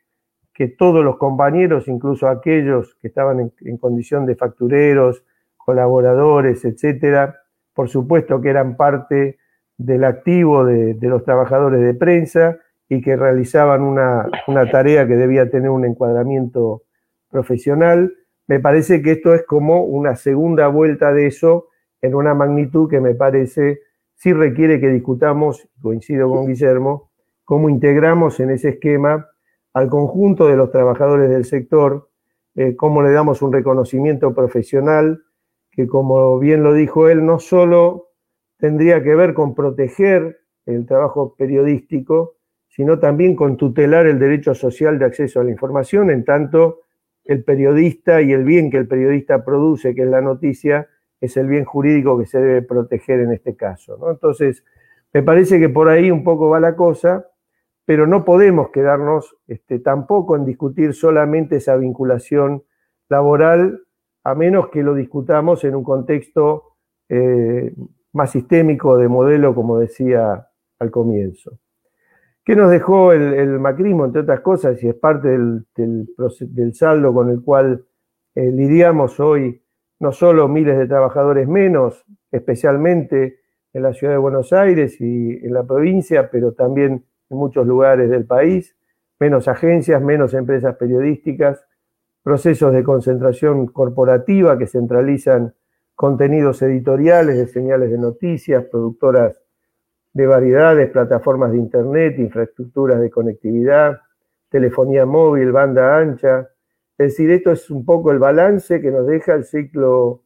[0.56, 5.22] que todos los compañeros, incluso aquellos que estaban en, condición de factureros,
[5.58, 7.42] colaboradores, etcétera,
[7.74, 9.38] por supuesto que eran parte
[9.78, 12.58] del activo de, los trabajadores de prensa
[12.88, 16.84] y que realizaban una, una, tarea que debía tener un encuadramiento
[17.30, 18.14] profesional.
[18.48, 21.68] Me parece que esto es como una segunda vuelta de eso
[22.02, 23.82] en una magnitud que me parece
[24.14, 27.10] sí requiere que discutamos, coincido con Guillermo,
[27.44, 29.28] cómo integramos en ese esquema
[29.76, 32.08] al conjunto de los trabajadores del sector
[32.56, 35.24] eh, cómo le damos un reconocimiento profesional
[35.70, 38.12] que, como bien lo dijo él, no solo
[38.58, 42.38] tendría que ver con proteger el trabajo periodístico,
[42.70, 46.80] sino también con tutelar el derecho social de acceso a la información, en tanto
[47.26, 50.88] el periodista y el bien que el periodista produce, que es la noticia,
[51.20, 53.98] es el bien jurídico que se debe proteger en este caso.
[54.10, 54.64] Entonces,
[55.14, 57.28] me parece que por ahí un poco va la cosa,
[57.86, 62.64] pero no podemos quedarnos este, tampoco en discutir solamente esa vinculación
[63.10, 63.84] laboral,
[64.24, 66.78] a menos que lo discutamos en un contexto
[67.10, 67.74] eh,
[68.14, 70.48] más sistémico de modelo, como decía
[70.80, 71.60] al comienzo.
[72.44, 77.42] ¿Qué nos dejó el, macrismo, entre otras cosas, y es parte del, saldo con el
[77.42, 77.86] cual
[78.36, 79.64] eh, lidiamos hoy,
[80.00, 83.40] no solo miles de trabajadores menos, especialmente
[83.74, 88.10] en la ciudad de Buenos Aires y en la provincia, pero también en muchos lugares
[88.10, 88.76] del país,
[89.20, 91.66] menos agencias, menos empresas periodísticas,
[92.24, 95.54] procesos de concentración corporativa que centralizan
[95.96, 99.40] contenidos editoriales de señales de noticias, productoras
[100.14, 104.00] de variedades, plataformas de Internet, infraestructuras de conectividad,
[104.50, 106.50] telefonía móvil, banda ancha.
[106.98, 110.24] Es decir, esto es un poco el balance que nos deja el ciclo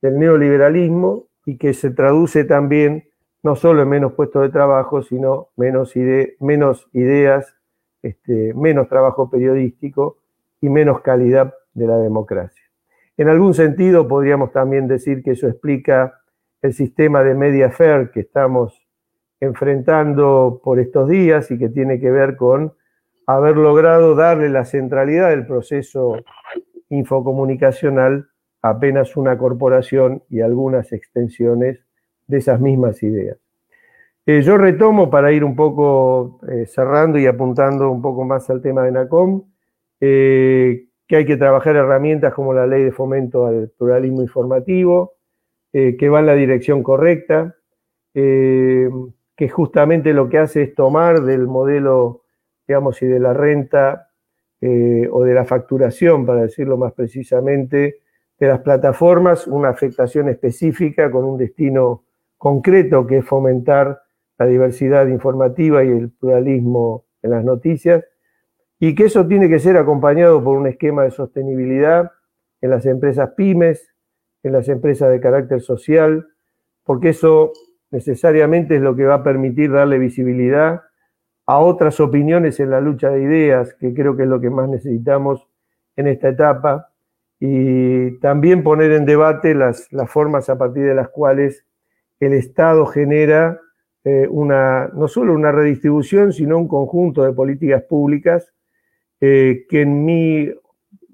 [0.00, 3.08] del neoliberalismo y que se traduce también
[3.44, 5.92] no solo en menos puestos de trabajo, sino menos,
[6.40, 7.54] menos ideas,
[8.02, 10.16] este, menos trabajo periodístico
[10.62, 12.62] y menos calidad de la democracia.
[13.18, 16.20] En algún sentido podríamos también decir que eso explica
[16.62, 18.82] el sistema de media fair que estamos
[19.40, 22.72] enfrentando por estos días y que tiene que ver con
[23.26, 26.16] haber logrado darle la centralidad del proceso
[26.88, 28.26] infocomunicacional
[28.62, 31.84] a apenas una corporación y algunas extensiones
[32.26, 33.38] de esas mismas ideas.
[34.26, 38.62] Eh, yo retomo para ir un poco eh, cerrando y apuntando un poco más al
[38.62, 39.42] tema de NACOM,
[40.00, 45.12] eh, que hay que trabajar herramientas como la ley de fomento al pluralismo informativo,
[45.72, 47.56] que va en la dirección correcta,
[48.12, 52.22] que justamente lo que hace es tomar del modelo,
[52.68, 54.08] digamos, y de la renta
[54.62, 58.02] o de la facturación, para decirlo más precisamente,
[58.38, 62.04] de las plataformas, una afectación específica con un destino
[62.44, 64.02] concreto que es fomentar
[64.36, 68.04] la diversidad informativa y el pluralismo en las noticias,
[68.78, 72.12] y que eso tiene que ser acompañado por un esquema de sostenibilidad
[72.60, 73.94] en las empresas pymes,
[74.42, 76.28] en las empresas de carácter social,
[76.82, 77.52] porque eso
[77.90, 80.82] necesariamente es lo que va a permitir darle visibilidad
[81.46, 84.68] a otras opiniones en la lucha de ideas, que creo que es lo que más
[84.68, 85.48] necesitamos
[85.96, 86.92] en esta etapa,
[87.40, 91.64] y también poner en debate las, formas a partir de las cuales
[92.20, 93.60] el Estado genera
[94.04, 98.52] eh, una, no solo una redistribución, sino un conjunto de políticas públicas
[99.20, 100.50] eh, que en mi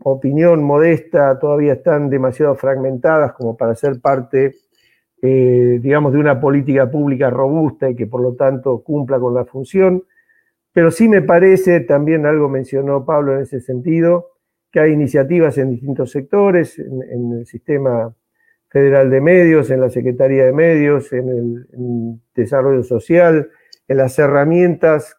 [0.03, 4.55] opinión modesta todavía están demasiado fragmentadas como para ser parte
[5.23, 9.45] eh, digamos, de una política pública robusta y que por lo tanto cumpla con la
[9.45, 10.05] función.
[10.73, 14.29] Pero sí me parece, también algo mencionó Pablo en ese sentido,
[14.73, 18.15] que hay iniciativas en distintos sectores, en, el sistema
[18.71, 23.51] federal de medios, en la Secretaría de Medios, en el desarrollo social,
[23.89, 25.17] en las herramientas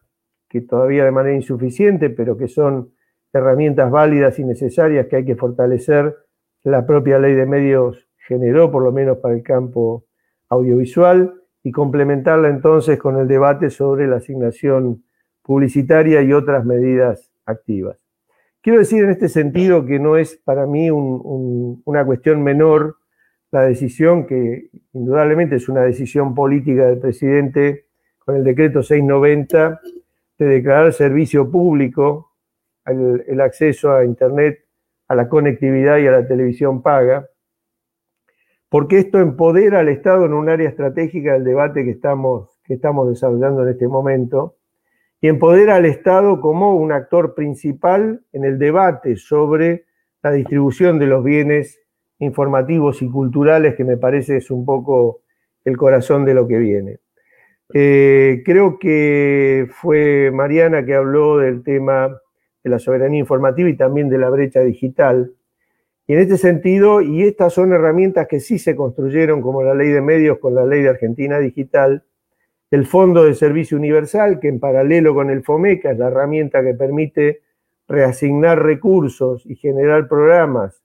[0.48, 2.92] que todavía de manera insuficiente, pero que son
[3.32, 6.16] herramientas válidas y necesarias que hay que fortalecer
[6.64, 10.06] la propia ley de medios generó, por lo menos para el campo
[10.48, 15.04] audiovisual, y complementarla entonces con el debate sobre la asignación
[15.42, 17.98] publicitaria y otras medidas activas.
[18.60, 22.96] Quiero decir en este sentido que no es para mí una cuestión menor
[23.52, 27.86] la decisión, que indudablemente es una decisión política del presidente
[28.18, 29.80] con el decreto 690
[30.38, 32.32] de declarar servicio público
[32.86, 34.64] el, acceso a Internet,
[35.06, 37.28] a la conectividad y a la televisión paga,
[38.68, 43.08] porque esto empodera al Estado en un área estratégica del debate que estamos, que estamos
[43.08, 44.56] desarrollando en este momento,
[45.20, 49.84] y empodera al Estado como un actor principal en el debate sobre
[50.22, 51.81] la distribución de los bienes
[52.22, 55.22] informativos y culturales, que me parece es un poco
[55.64, 56.98] el corazón de lo que viene.
[57.74, 62.20] Eh, creo que fue Mariana que habló del tema
[62.62, 65.32] de la soberanía informativa y también de la brecha digital.
[66.06, 69.88] Y en este sentido, y estas son herramientas que sí se construyeron, como la ley
[69.88, 72.04] de medios con la ley de Argentina Digital,
[72.70, 76.74] el Fondo de Servicio Universal, que en paralelo con el FOMECA es la herramienta que
[76.74, 77.40] permite
[77.88, 80.81] reasignar recursos y generar programas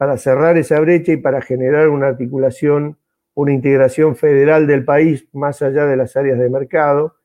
[0.00, 2.96] para cerrar esa brecha y para generar una articulación,
[3.34, 7.16] una integración federal del país más allá de las áreas de mercado,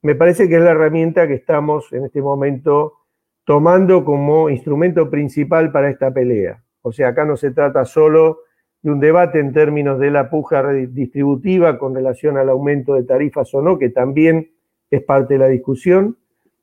[0.00, 2.94] me parece que es la herramienta que estamos en este momento
[3.44, 6.64] tomando como instrumento principal para esta pelea.
[6.80, 8.38] O sea, acá no se trata solo
[8.80, 13.52] de un debate en términos de la puja redistributiva con relación al aumento de tarifas
[13.52, 14.52] o no, que también
[14.90, 16.16] es parte de la discusión,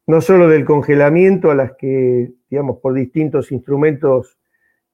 [0.08, 4.39] no solo del congelamiento a las que, digamos, por distintos instrumentos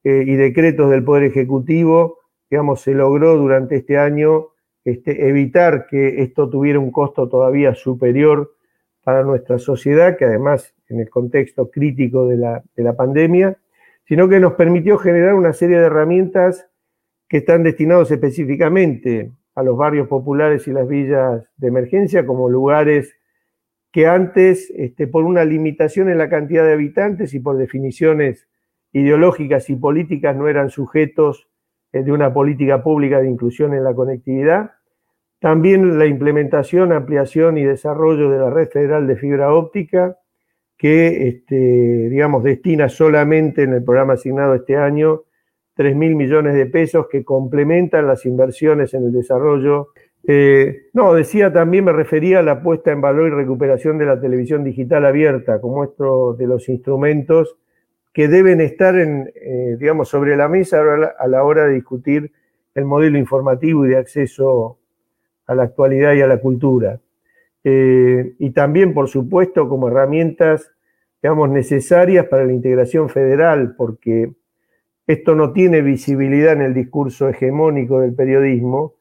[0.06, 4.50] eh, y decretos del Poder Ejecutivo, digamos, se logró durante este año
[4.84, 8.54] este, evitar que esto tuviera un costo todavía superior
[9.04, 13.58] para nuestra sociedad, que además en el contexto crítico de la, de la pandemia,
[14.08, 16.70] sino que nos permitió generar una serie de herramientas
[17.28, 23.18] que están destinados específicamente a los barrios populares y las villas de emergencia como lugares
[23.92, 28.48] que antes, este, por una limitación en la cantidad de habitantes y por definiciones
[28.96, 31.50] ideológicas y políticas, no eran sujetos
[31.92, 34.72] eh, de una política pública de inclusión en la conectividad.
[35.40, 40.18] También la implementación, ampliación y desarrollo de la red federal de fibra óptica,
[40.78, 41.56] que, este,
[42.10, 45.24] digamos, destina solamente en el programa asignado este año
[45.74, 49.90] 3 mil millones de pesos que complementan las inversiones en el desarrollo.
[50.26, 54.22] Eh, no, decía también, me refería a la puesta en valor y recuperación de la
[54.22, 57.58] televisión digital abierta como otro de los instrumentos
[58.16, 60.82] que deben estar en, eh, digamos, sobre la mesa
[61.20, 62.32] a la hora de discutir
[62.74, 64.80] el modelo informativo y de acceso
[65.46, 67.02] a la actualidad y a la cultura.
[67.66, 70.72] Eh, y también, por supuesto, como herramientas,
[71.22, 74.32] digamos, necesarias para la integración federal, porque
[75.08, 78.94] esto no tiene visibilidad en el discurso hegemónico del periodismo,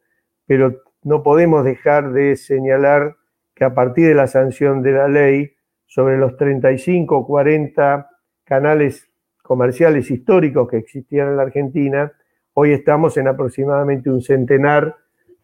[0.44, 3.14] pero no podemos dejar de señalar
[3.54, 5.52] que a partir de la sanción de la ley,
[5.86, 8.10] sobre los 35 o 40
[8.44, 9.08] canales
[9.42, 12.12] comerciales históricos que existían en la Argentina,
[12.54, 14.96] hoy estamos en aproximadamente un centenar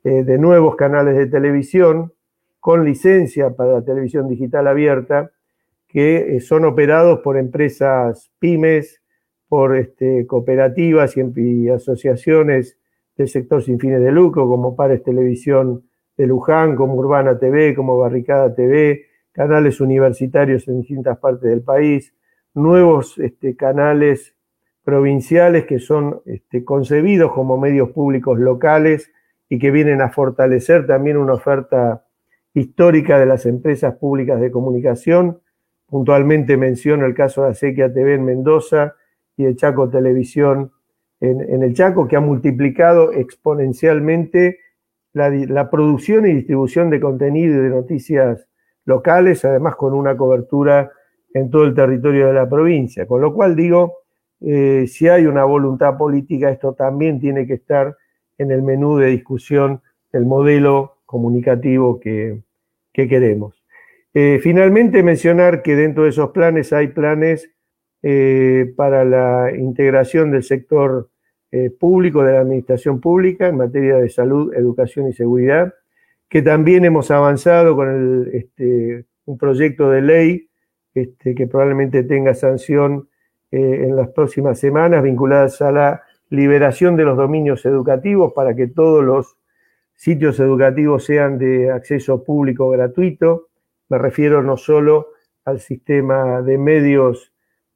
[0.05, 2.13] eh, de nuevos canales de televisión
[2.61, 5.31] con licencia para la televisión digital abierta,
[5.89, 9.01] que eh, son operados por empresas pymes,
[9.49, 12.79] por este, cooperativas y, asociaciones
[13.17, 15.83] del sector sin fines de lucro, como Pares Televisión
[16.17, 22.15] de Luján, como Urbana TV, como Barricada TV, canales universitarios en distintas partes del país,
[22.55, 24.35] nuevos este, canales
[24.85, 29.11] provinciales que son este, concebidos como medios públicos locales
[29.49, 32.05] y que vienen a fortalecer también una oferta
[32.55, 35.41] histórica de las empresas públicas de comunicación.
[35.87, 38.95] Puntualmente menciono el caso de Acequia TV en Mendoza,
[39.41, 40.71] y de Chaco Televisión
[41.21, 44.59] en, el Chaco, que ha multiplicado exponencialmente
[45.13, 48.47] la, producción y distribución de contenido y de noticias
[48.85, 50.93] locales, además con una cobertura
[51.35, 53.07] en todo el territorio de la provincia.
[53.07, 53.99] Con lo cual digo,
[54.41, 57.97] eh, si hay una voluntad política, esto también tiene que estar
[58.39, 59.83] en el menú de discusión
[60.13, 62.43] del modelo comunicativo que,
[62.93, 63.65] queremos.
[64.13, 67.51] Eh, finalmente, mencionar que dentro de esos planes hay planes
[68.03, 71.09] eh, para la integración del sector
[71.81, 75.75] público, de la administración pública en materia de salud, educación y seguridad,
[76.29, 80.50] que también hemos avanzado con este, un proyecto de ley
[80.95, 83.09] este, que probablemente tenga sanción
[83.51, 88.69] eh, en las próximas semanas vinculadas a la liberación de los dominios educativos para que
[88.69, 89.37] todos los
[89.95, 93.49] sitios educativos sean de acceso público gratuito.
[93.89, 95.09] Me refiero no solo
[95.45, 97.33] al sistema de medios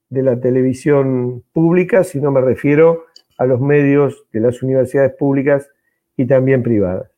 [0.09, 5.70] de la televisión pública, sino me refiero a los medios de las universidades públicas
[6.16, 7.11] y también privadas.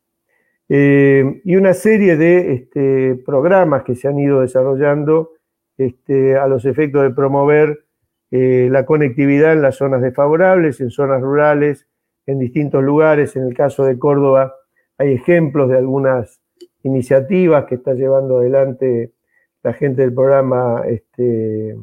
[0.69, 5.36] Eh, y una serie de este, programas que se han ido desarrollando
[5.79, 7.85] este, a los efectos de promover
[8.31, 11.87] eh, la conectividad en las zonas desfavorables, en zonas rurales,
[12.27, 13.37] en distintos lugares.
[13.37, 14.55] En el caso de Córdoba
[14.99, 16.41] hay ejemplos de algunas
[16.83, 19.13] iniciativas que está llevando adelante
[19.63, 21.77] la gente del programa este,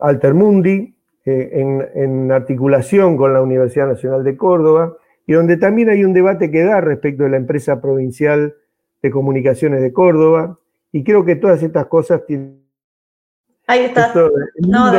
[0.00, 4.96] Altermundi, eh, en, articulación con la Universidad Nacional de Córdoba,
[5.26, 8.54] y donde también hay un debate que da respecto de la empresa provincial
[9.02, 10.58] de comunicaciones de Córdoba,
[10.92, 12.65] y creo que todas estas cosas tienen...
[13.66, 14.12] Ahí está.
[14.58, 14.92] no,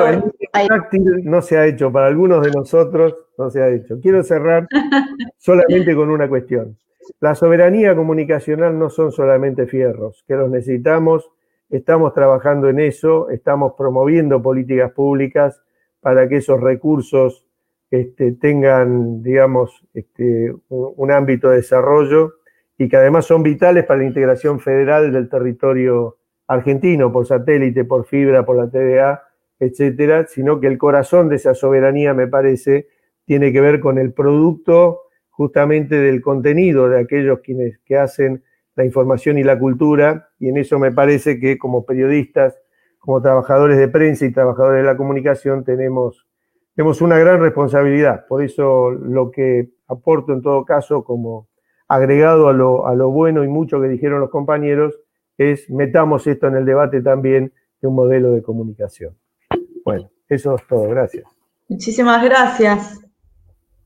[1.23, 3.99] no se ha hecho, para algunos de nosotros no se ha hecho.
[4.01, 4.67] Quiero cerrar
[5.37, 6.77] solamente con una cuestión.
[7.21, 11.31] La soberanía comunicacional no son solamente fierros, que los necesitamos
[11.69, 15.61] Estamos trabajando en eso, estamos promoviendo políticas públicas
[15.99, 17.45] para que esos recursos
[17.91, 22.35] este, tengan, digamos, este, un, ámbito de desarrollo
[22.77, 26.17] y que además son vitales para la integración federal del territorio
[26.47, 29.23] argentino por satélite, por fibra, por la TVA,
[29.59, 32.87] etcétera, sino que el corazón de esa soberanía, me parece,
[33.25, 38.43] tiene que ver con el producto justamente del contenido de aquellos quienes que hacen
[38.75, 42.59] la información y la cultura, y en eso me parece que como periodistas,
[42.99, 46.27] como trabajadores de prensa y trabajadores de la comunicación tenemos,
[46.75, 48.25] tenemos una gran responsabilidad.
[48.27, 51.47] Por eso lo que aporto en todo caso como
[51.87, 54.99] agregado a lo, a lo bueno y mucho que dijeron los compañeros
[55.37, 59.17] es metamos esto en el debate también de un modelo de comunicación.
[59.83, 60.89] Bueno, eso es todo.
[60.89, 61.25] Gracias.
[61.69, 63.01] Muchísimas gracias.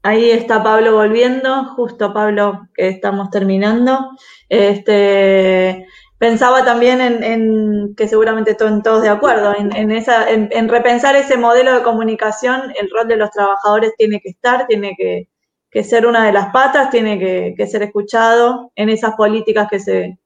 [0.03, 4.11] Ahí está Pablo volviendo, justo Pablo que estamos terminando.
[4.49, 5.85] Este,
[6.17, 11.73] pensaba también en, que seguramente están todos de acuerdo, en, esa, en, repensar ese modelo
[11.73, 16.31] de comunicación, el rol de los trabajadores tiene que estar, tiene que, ser una de
[16.31, 20.19] las patas, tiene que, ser escuchado en esas políticas que se,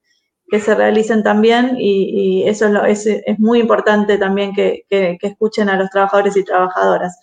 [0.47, 5.89] que se realicen también y, eso es, es, muy importante también que, escuchen a los
[5.89, 7.17] trabajadores y trabajadoras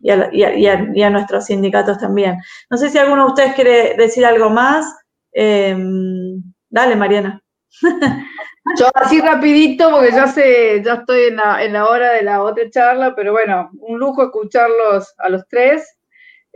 [0.00, 2.38] y a, nuestros sindicatos también.
[2.70, 4.86] No sé si alguno de ustedes quiere decir algo más.
[5.32, 7.42] Em, dale, Mariana.
[8.78, 12.42] Yo así rapidito, porque ya sé, ya estoy en la, en la hora de la
[12.42, 15.95] otra charla, pero bueno, un lujo escucharlos a los tres.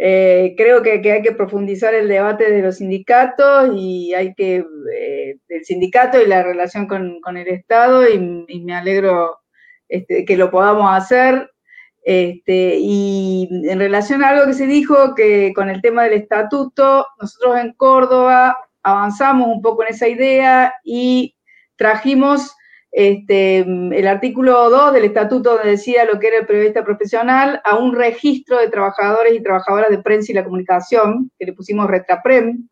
[0.02, 4.64] Eh, creo que, hay que profundizar el debate de los sindicatos y hay que,
[4.96, 8.18] eh, sindicato y la relación con, el Estado y,
[8.64, 9.40] me alegro
[9.90, 11.50] este, que lo podamos hacer.
[12.02, 17.06] Este, y en relación a algo que se dijo, que con el tema del estatuto,
[17.20, 21.36] nosotros en Córdoba avanzamos un poco en esa idea y
[21.76, 22.56] trajimos
[22.92, 27.94] este, el artículo 2 del estatuto decía lo que era el periodista profesional a un
[27.94, 32.68] registro de trabajadores y trabajadoras de prensa y la comunicación, que le pusimos Retraprem,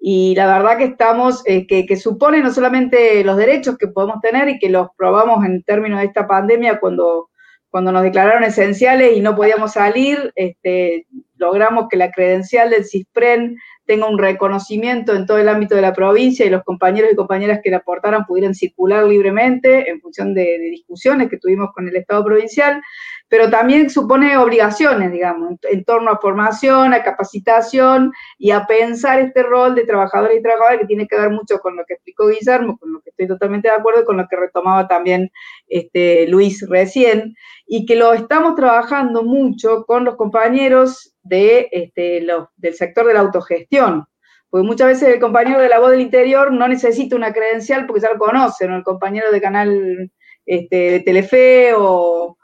[0.00, 4.20] y la verdad que estamos, eh, que, que, supone no solamente los derechos que podemos
[4.20, 7.30] tener y que los probamos en términos de esta pandemia cuando
[7.70, 13.56] cuando nos declararon esenciales y no podíamos salir, este, logramos que la credencial del CISPREN
[13.84, 17.60] tenga un reconocimiento en todo el ámbito de la provincia y los compañeros y compañeras
[17.62, 22.24] que la aportaran pudieran circular libremente en función de, discusiones que tuvimos con el Estado
[22.24, 22.82] provincial,
[23.28, 29.42] pero también supone obligaciones, digamos, en, torno a formación, a capacitación y a pensar este
[29.42, 32.78] rol de trabajadores y trabajadoras que tiene que ver mucho con lo que explicó Guillermo,
[32.78, 35.30] con lo que estoy totalmente de acuerdo y con lo que retomaba también
[35.68, 37.34] este, Luis recién,
[37.66, 42.26] y que lo estamos trabajando mucho con los compañeros de, este,
[42.56, 44.06] del sector de la autogestión.
[44.50, 48.00] Porque muchas veces el compañero de la voz del interior no necesita una credencial porque
[48.00, 50.10] ya lo conocen, o el compañero de canal
[50.46, 52.37] este, de Telefe o,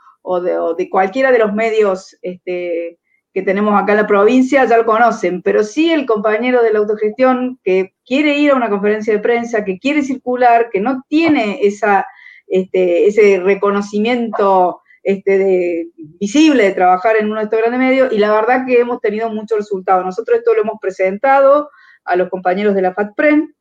[0.76, 2.98] de, cualquiera de los medios este,
[3.32, 6.78] que tenemos acá en la provincia ya lo conocen, pero sí el compañero de la
[6.78, 11.59] autogestión que quiere ir a una conferencia de prensa, que quiere circular, que no tiene
[11.62, 12.06] esa,
[12.46, 18.32] este, ese reconocimiento este, visible de trabajar en uno de estos grandes medios y la
[18.32, 20.05] verdad que hemos tenido muchos resultados.
[20.05, 21.70] Nosotros esto lo hemos presentado
[22.05, 23.55] a los compañeros de la FATPREN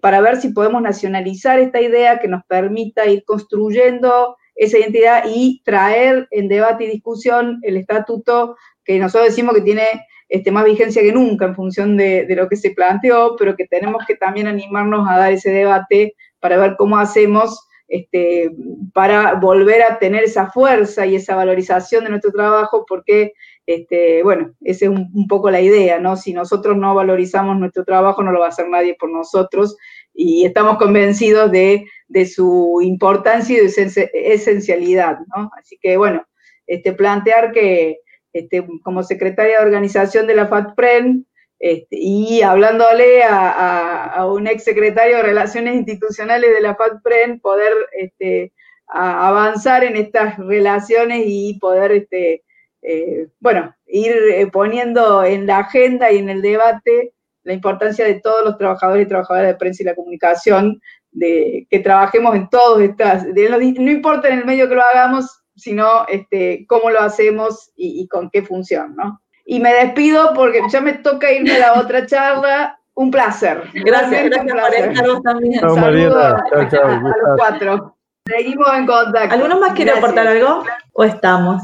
[0.00, 5.62] para ver si podemos nacionalizar esta idea que nos permita ir construyendo esa identidad y
[5.64, 9.84] traer en debate y discusión el estatuto que nosotros decimos que tiene
[10.28, 13.66] este, más vigencia que nunca en función de, de, lo que se planteó, pero que
[13.66, 18.50] tenemos que también animarnos a dar ese debate para ver cómo hacemos este,
[18.94, 23.34] para volver a tener esa fuerza y esa valorización de nuestro trabajo, porque,
[23.66, 26.16] este, bueno, esa es un, poco la idea, ¿no?
[26.16, 29.76] Si nosotros no valorizamos nuestro trabajo, no lo va a hacer nadie por nosotros,
[30.14, 31.84] y estamos convencidos de,
[32.26, 35.50] su importancia y de su esencialidad, ¿no?
[35.58, 36.24] Así que, bueno,
[36.66, 37.98] este, plantear que
[38.32, 41.26] este, como secretaria de organización de la FATPREN,
[41.58, 48.52] este, y hablándole a, un ex secretario de Relaciones Institucionales de la FATPREN, poder este,
[48.86, 52.42] avanzar en estas relaciones y poder, este,
[52.82, 57.12] eh, bueno, ir eh, poniendo en la agenda y en el debate
[57.44, 60.80] la importancia de todos los trabajadores y trabajadoras de prensa y la comunicación,
[61.12, 66.06] de que trabajemos en todos estas, no importa en el medio que lo hagamos, sino
[66.08, 69.22] este, cómo lo hacemos y, y con qué función, ¿no?
[69.44, 72.78] y me despido porque ya me toca irme a la otra charla.
[72.94, 73.62] Un placer.
[73.72, 75.60] Gracias, gracias por estar también.
[75.60, 77.96] Saludos a, los cuatro.
[78.26, 79.34] Seguimos en contacto.
[79.34, 80.62] ¿Alguno más quiere aportar algo?
[80.92, 81.62] ¿O estamos?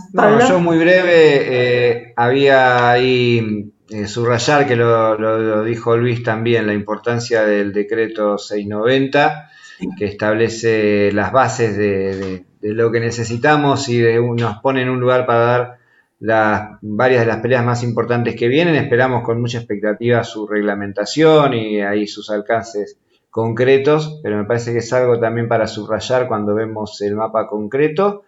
[0.48, 7.44] yo muy breve, eh, había ahí eh, subrayar que lo, dijo Luis también, la importancia
[7.44, 9.50] del decreto 690,
[9.96, 15.00] que establece las bases de, de lo que necesitamos y de, nos pone en un
[15.00, 15.78] lugar para dar
[16.20, 18.74] las, varias de las peleas más importantes que vienen.
[18.74, 22.98] Esperamos con mucha expectativa su reglamentación y ahí sus alcances
[23.30, 28.24] concretos, pero me parece que es algo también para subrayar cuando vemos el mapa concreto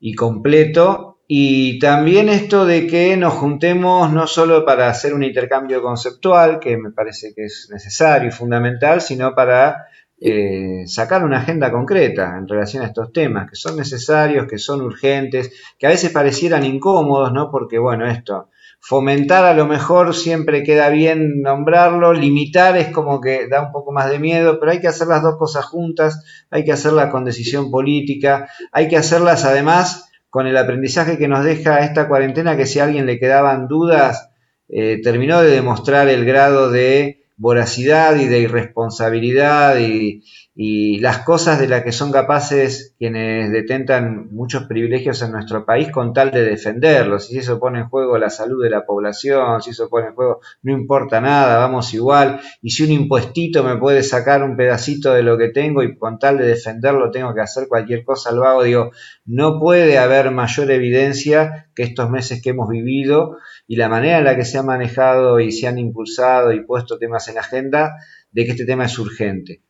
[0.00, 1.11] y completo.
[1.34, 6.76] Y también esto de que nos juntemos no solo para hacer un intercambio conceptual, que
[6.76, 9.86] me parece que es necesario y fundamental, sino para
[10.20, 14.82] eh, sacar una agenda concreta en relación a estos temas, que son necesarios, que son
[14.82, 17.50] urgentes, que a veces parecieran incómodos, ¿no?
[17.50, 23.48] Porque, bueno, esto, fomentar a lo mejor siempre queda bien nombrarlo, limitar es como que
[23.48, 26.62] da un poco más de miedo, pero hay que hacer las dos cosas juntas, hay
[26.62, 31.80] que hacerlas con decisión política, hay que hacerlas además con el aprendizaje que nos deja
[31.80, 34.30] esta cuarentena, que si a alguien le quedaban dudas,
[34.70, 41.66] eh, terminó de demostrar el grado de voracidad y de irresponsabilidad y, las cosas de
[41.66, 47.26] las que son capaces quienes detentan muchos privilegios en nuestro país con tal de defenderlos.
[47.26, 50.40] Si eso pone en juego la salud de la población, si eso pone en juego,
[50.62, 52.40] no importa nada, vamos igual.
[52.60, 56.18] Y si un impuestito me puede sacar un pedacito de lo que tengo y con
[56.18, 58.62] tal de defenderlo tengo que hacer cualquier cosa, lo hago.
[58.62, 58.90] Digo,
[59.24, 64.24] no puede haber mayor evidencia que estos meses que hemos vivido y la manera en
[64.24, 67.94] la que se han manejado y se han impulsado y puesto temas en agenda
[68.32, 69.62] de que este tema es urgente.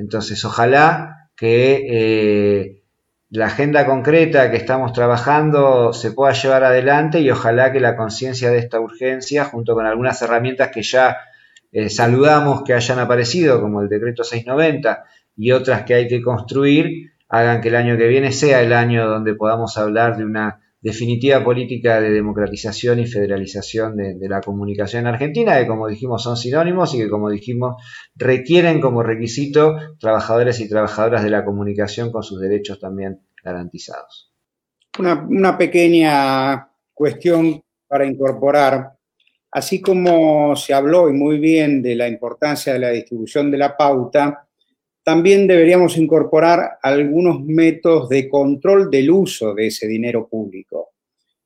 [0.00, 2.82] Entonces, ojalá que eh,
[3.28, 8.50] la agenda concreta que estamos trabajando se pueda llevar adelante y ojalá que la conciencia
[8.50, 11.18] de esta urgencia, junto con algunas herramientas que ya
[11.70, 15.04] eh, saludamos que hayan aparecido, como el decreto 690
[15.36, 19.06] y otras que hay que construir, hagan que el año que viene sea el año
[19.06, 25.08] donde podamos hablar de una definitiva política de democratización y federalización de, la comunicación en
[25.08, 27.82] Argentina, que como dijimos son sinónimos y que como dijimos
[28.14, 34.32] requieren como requisito trabajadores y trabajadoras de la comunicación con sus derechos también garantizados.
[34.98, 38.92] Una, una pequeña cuestión para incorporar,
[39.50, 43.76] así como se habló y muy bien de la importancia de la distribución de la
[43.76, 44.48] pauta,
[45.02, 50.90] también deberíamos incorporar algunos métodos de control del uso de ese dinero público.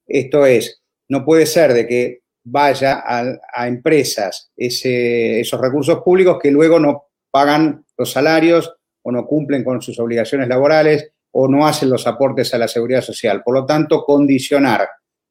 [0.06, 6.78] Esto es, no puede ser de que vaya a, empresas esos recursos públicos que luego
[6.78, 12.06] no pagan los salarios o no cumplen con sus obligaciones laborales o no hacen los
[12.06, 13.42] aportes a la seguridad social.
[13.42, 14.88] Por lo tanto, condicionar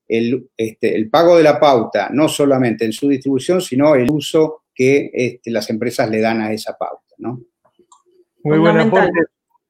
[0.08, 5.12] el, este, pago de la pauta no solamente en su distribución, sino el uso que
[5.14, 7.16] este, las empresas le dan a esa pauta.
[7.20, 7.41] ¿no?
[8.44, 9.20] Muy buen aporte.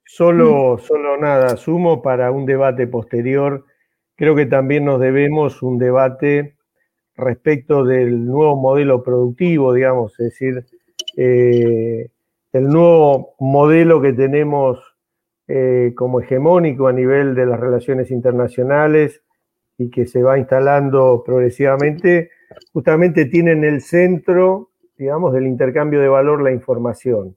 [0.05, 3.65] Solo, solo nada, sumo para un debate posterior.
[4.15, 6.55] Creo que también nos debemos un debate
[7.15, 10.65] respecto del nuevo modelo productivo, digamos, es decir,
[11.17, 12.09] eh,
[12.51, 14.79] el nuevo modelo que tenemos
[15.47, 19.21] eh, como hegemónico a nivel de las relaciones internacionales
[19.77, 22.31] y que se va instalando progresivamente,
[22.71, 27.35] justamente tiene en el centro, digamos, del intercambio de valor la información.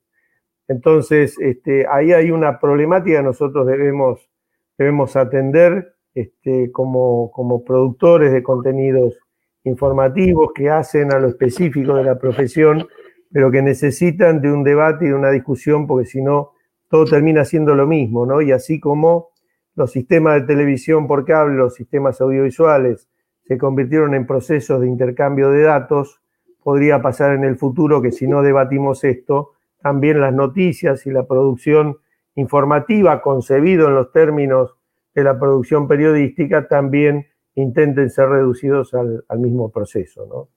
[0.68, 4.28] Entonces, este, ahí hay una problemática que nosotros debemos,
[4.76, 9.18] debemos atender este, como, como productores de contenidos
[9.64, 12.86] informativos que hacen a lo específico de la profesión,
[13.30, 16.52] pero que necesitan de un debate y de una discusión, porque si no,
[16.88, 18.40] todo termina siendo lo mismo, ¿no?
[18.40, 19.30] Y así como
[19.74, 23.08] los sistemas de televisión por cable, los sistemas audiovisuales
[23.44, 26.20] se convirtieron en procesos de intercambio de datos,
[26.62, 31.26] podría pasar en el futuro que si no debatimos esto, también las noticias y la
[31.26, 31.98] producción
[32.34, 34.76] informativa, concebido en los términos
[35.14, 40.26] de la producción periodística, también intenten ser reducidos al, mismo proceso.
[40.26, 40.48] ¿no?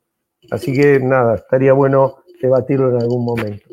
[0.51, 3.69] Así que nada, estaría bueno debatirlo en algún momento.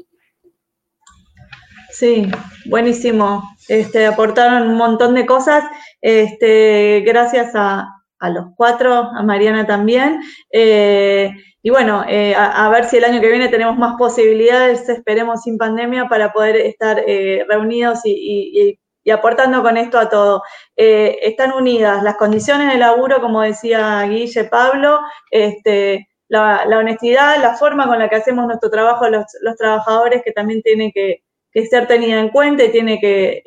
[1.91, 2.31] Sí,
[2.69, 3.43] buenísimo.
[3.69, 5.65] Este, aportaron un montón de cosas.
[6.01, 10.21] Este, gracias a, los cuatro, a Mariana también.
[10.51, 11.31] Eh,
[11.63, 15.59] y bueno, eh, a, ver si el año que viene tenemos más posibilidades, esperemos sin
[15.59, 18.79] pandemia, para poder estar eh, reunidos y,
[19.13, 20.43] aportando con esto a todo.
[20.77, 24.99] Están unidas las condiciones de laburo, como decía Guille Pablo,
[25.31, 29.27] este, la, honestidad, la forma con la que hacemos nuestro trabajo los,
[29.59, 31.23] trabajadores, que también tiene que,
[31.71, 33.43] ser tenida en cuenta y tiene que,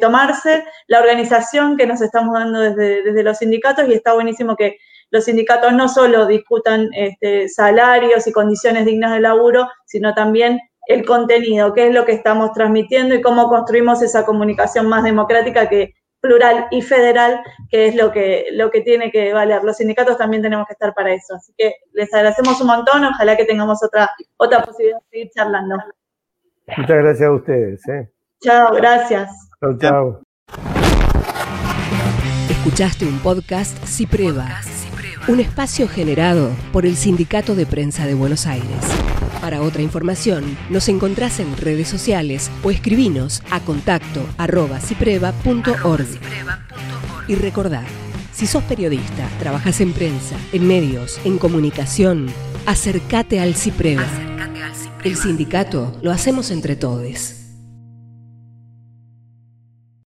[0.00, 4.78] tomarse, la organización que nos estamos dando desde, desde los sindicatos y está buenísimo que
[5.10, 11.04] los sindicatos no solo discutan este, salarios y condiciones dignas de laburo, sino también el
[11.04, 15.94] contenido, qué es lo que estamos transmitiendo y cómo construimos esa comunicación más democrática que
[16.22, 19.62] plural y federal, que es lo que, lo que tiene que valer.
[19.64, 21.34] Los sindicatos también tenemos que estar para eso.
[21.34, 25.76] Así que les agradecemos un montón, ojalá que tengamos otra, otra posibilidad de seguir charlando.
[26.76, 27.88] Muchas gracias a ustedes.
[27.88, 28.11] ¿eh?
[28.42, 29.30] Chao, gracias.
[29.60, 30.22] Chao, chao.
[32.50, 34.60] Escuchaste un podcast Cipreva
[35.28, 38.68] un espacio generado por el Sindicato de Prensa de Buenos Aires.
[39.40, 46.06] Para otra información, nos encontrás en redes sociales o escribinos a contacto arroba cipreva.org.
[47.28, 47.84] Y recordad,
[48.32, 52.26] si sos periodista, trabajas en prensa, en medios, en comunicación,
[52.66, 54.06] acércate al Cipreva.
[55.04, 57.41] El sindicato lo hacemos entre todos.